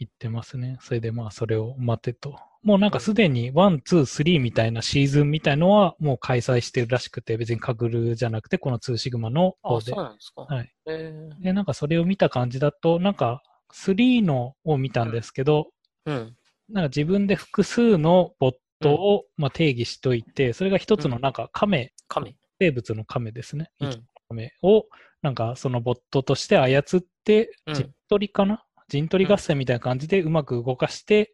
[0.00, 0.78] 言ってますね。
[0.80, 2.40] それでまあそれを待てと。
[2.62, 10.04] もうなんかすでに1、2、3みたいなシーズンみたいのはもう開催してるらしくて、別にカグルじゃなくてこの2シグマのあ、方でそう。
[10.04, 10.42] なんですか。
[10.42, 10.64] はい。
[10.64, 11.30] へえ。
[11.40, 13.42] で、なんかそれを見た感じだと、なんか
[13.72, 15.68] 3のを見たんですけど、
[16.06, 16.36] うん。
[16.68, 22.36] なんか自分で複数のボットを、まあ、定義しといて、それが一つのなんか亀、亀。
[22.58, 23.70] 生物の亀ですね。
[23.80, 24.86] うん亀を、
[25.22, 28.64] なんかそのボットとして操って、うん陣取りかな？
[28.88, 31.26] 陣取り合戦みたいな感じでうまく動かして、うん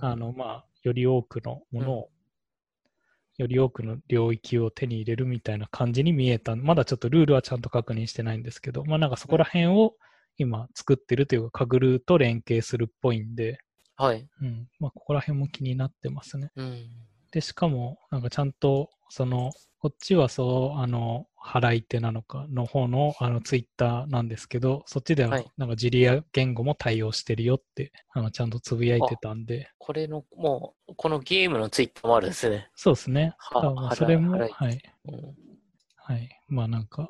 [0.00, 2.10] あの、まあ、より多くのものを、
[3.36, 6.56] より多くの領域を手に入れるみたいな感じに見えた。
[6.56, 9.94] まだちょっとルールはちゃんと確認してないんですけど、まあなんかそこら辺を
[10.36, 13.58] 今作ってるというか、カグルと連携するっぽいんで、
[13.96, 14.26] はい。
[14.40, 14.68] うん。
[14.78, 16.50] まあここら辺も気になってますね。
[16.56, 16.88] うん。
[17.32, 32.68] で、しかも、なんかちゃんと、その、こっちはそう、あの、払い手なのかの方の、あの、ツイッターなんですけど、そっちでははい、なんかジリア言語も対応してるよって、あの、ちゃんとつぶやいてたんで、これの、もう、このゲームのツイッターもあるんですね。
[32.74, 33.34] そうですね。
[33.38, 34.82] はそれも、はい。
[35.06, 35.36] うん。
[35.96, 36.28] はい。
[36.48, 37.08] まあなんか、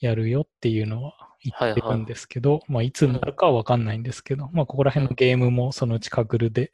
[0.00, 6.70] やるよっていうのは言ってるんですけど、まあいつになるかはわかんないんですけど、まあここら辺のゲームもそのうちカグルで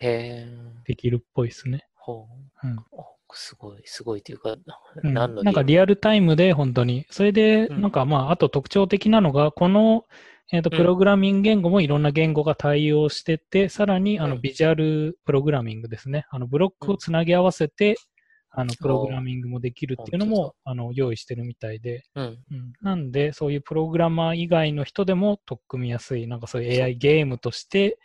[0.00, 0.46] へえ。
[0.84, 1.86] できるっぽいですね。
[1.96, 2.26] ほ
[2.64, 2.76] うん。
[2.76, 2.84] う。
[2.92, 10.04] おすごい、すごいというか、うん何のなんかリアルタイムで本当に、それで、うんなんかまあ、あと特徴的なのが、この、
[10.50, 16.26] えっ、と、うんプログラミング言語もいろんな言語が対応してて、さらに、あの、うんビジュアルプログラミングですね。
[16.30, 17.96] あの、ブロックをつなぎ合わせて、
[18.50, 22.24] あの、プログラミングもできるっていうのも、あの、用意してるみたいで、うん。
[22.24, 22.72] うん。
[22.80, 27.98] なんで、そういうプログラマー以外の人でも取っ組みやすい、なんかそういう AI ゲームとして、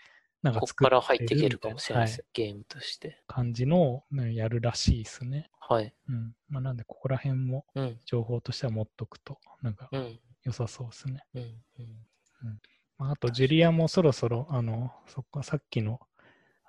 [0.43, 3.21] なんかここから入っていけるかもしれないですはよ、ゲームとして。
[3.27, 5.49] 感じのやるらしいですね。
[5.59, 5.93] はい。
[6.09, 6.35] うん。
[6.49, 7.97] まあ、なんで、ここら辺もうん。
[8.05, 10.19] 情報としては持っとくと、なんかうん。
[10.43, 11.23] 良さそうですね。
[11.33, 11.43] うん。
[11.43, 12.59] うん。
[12.97, 16.01] まあ、あと、ジュリアもそろそろ、あの、そっか、さっきの、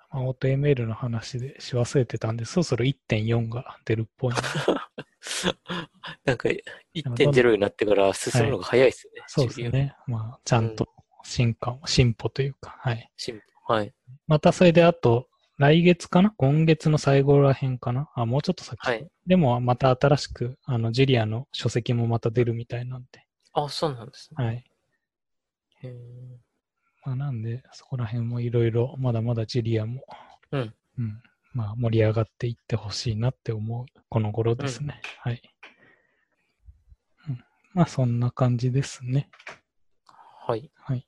[0.09, 4.33] まあ、AutoML の話でし忘れてたんで、そろそろ1.4が出るっぽい。
[6.23, 6.47] なんか、
[6.93, 9.23] 1.0になってから進むのが早いですよね。
[9.27, 9.93] そうですね。
[10.07, 10.87] まあ、ちゃんと
[11.25, 13.11] 進化も、進歩というか、はい。
[13.17, 13.54] 進歩。
[13.65, 13.93] はい。
[14.27, 16.31] またそれであと、来月かな？
[16.37, 18.09] 今月の最後らへんかな？
[18.13, 18.77] あ、もうちょっと先。
[18.85, 19.07] はい。
[19.25, 23.25] でも、また新しく、あの、ジュリアの書籍もまた出るみたいなんで。
[23.53, 24.45] あ、そうなんですね。
[24.45, 24.63] はい。
[25.83, 25.91] へー
[27.05, 30.05] まあ、なんで、そこら辺もいろいろ、まだまだジュリアも、
[30.51, 30.73] うん。
[30.99, 31.21] うん。
[31.53, 35.01] まあ、盛り上がっていってほしいなって思う、この頃ですね。
[35.19, 35.41] はい。
[37.29, 37.39] うん。
[37.73, 39.29] まあ、そんな感じですね。
[40.47, 40.69] はい。
[40.75, 41.07] はい。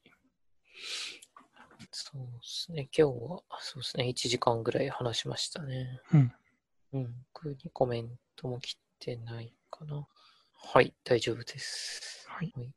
[1.99, 2.87] そうですね。
[2.95, 4.03] 今日は、そうですね。
[4.05, 5.99] 1時間ぐらい話しましたね。
[6.13, 6.33] うん。
[6.93, 7.15] うん。
[7.33, 10.07] 特にコメントも来てないかな。
[10.53, 10.93] はい。
[11.03, 12.27] 大丈夫です。
[12.29, 12.53] はい。
[12.55, 12.71] はい。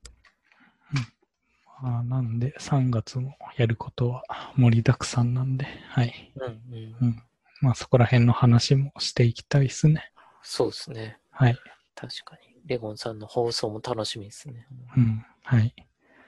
[1.83, 4.25] まあ、なんで、3月もやることは
[4.57, 6.33] 盛りだくさんなんで、はい。
[6.37, 6.97] うんうん。
[7.03, 7.23] うん。
[7.61, 10.13] まあ、そこら辺の話もしていきたいですね。
[10.43, 11.19] そうですね。
[11.31, 11.59] はい。
[11.95, 12.63] 確かに。
[12.65, 14.67] レゴンさんの放送も楽しみですね。
[14.97, 15.27] うん。
[15.43, 15.75] はい。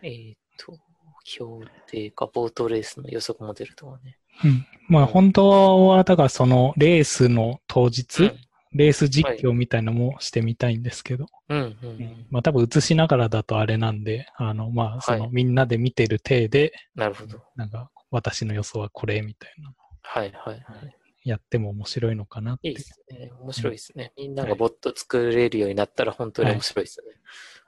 [0.03, 0.79] えーっと、
[1.25, 4.19] 評定か、ボートレースの予測モデルとかね。
[4.45, 4.67] うん。
[4.89, 8.37] まあ、本当は、だからその、レースの当日、うん
[8.75, 12.27] レース実況みたいなのもしてみたいんですけど、うんうんうん。
[12.31, 17.43] まあ多分映しながらだとあれなんで、あの、まあその、はいみんなで見てる体で、なるほど。
[17.55, 20.97] なんか私の予想はこれみたいなのはいはいはい。
[21.25, 22.69] やっても面白いのかなって。
[22.69, 23.31] いいですね。
[23.41, 24.13] 面白いですね。
[24.17, 27.07] みんながボット作れるようになったら本当に面白いですね。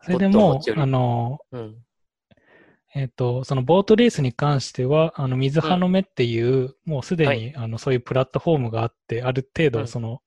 [0.03, 1.77] それでもあの、うん。
[2.95, 9.73] えっ、と、そのボートレースに関しては、あの、水葉の目っていう、もうすでに、はあの、そういうプラットフォームがあって、ある程うん。
[9.73, 10.23] 度その、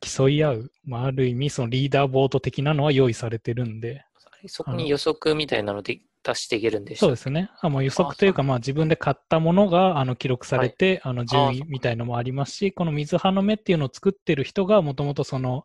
[0.00, 4.04] 競い合う、まあ、ある意味そのリーダーボード的なのは用意されてるんで、
[4.46, 7.50] そこに予測みたいなので足していけるんでしょそうですね。
[7.60, 15.64] あもう予測というか、まあ自分で買ったものがあの記録されて、あのあ順あ位みたいのもありますし、この水葉の目っていうのを作ってる人がもともとその、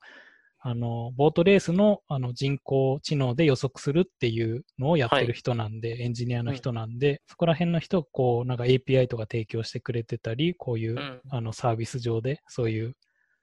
[0.66, 12.96] あの、ボートレースのあの人工知能で予測するっていうのをやってる人なんで、エンジニアの人なんで、そこら辺の人、こう、なんか API とか提供してくれてたり、こういう、うんあのサービス上で、そういう、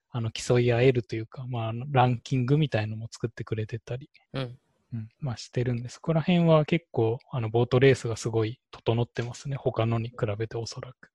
[0.09, 4.59] あの、競い合えるというか、まあランキングみたいのも作ってくれてたり、うん。
[4.95, 9.57] うん、まあしてるんで、そこら辺は結構、あの、ボートレースがすごい整ってますね。
[9.57, 11.11] 他のに比べておそらく。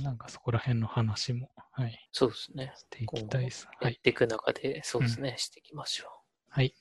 [0.00, 2.72] なんかそこら辺の話も、はい、そうですね。
[2.76, 3.66] していきたいです。
[3.80, 3.92] はい。
[3.92, 6.08] やっていく中で、そうですね、していきましょう。
[6.48, 6.74] はい。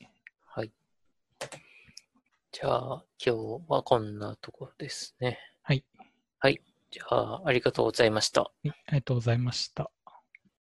[0.46, 0.72] はい。
[2.52, 5.40] じゃあ、今日はこんなところですね。
[5.62, 5.84] はい。
[6.40, 6.62] はい。
[6.90, 8.42] じゃあ、ありがとうございました。
[8.42, 9.92] はいありがとうございました。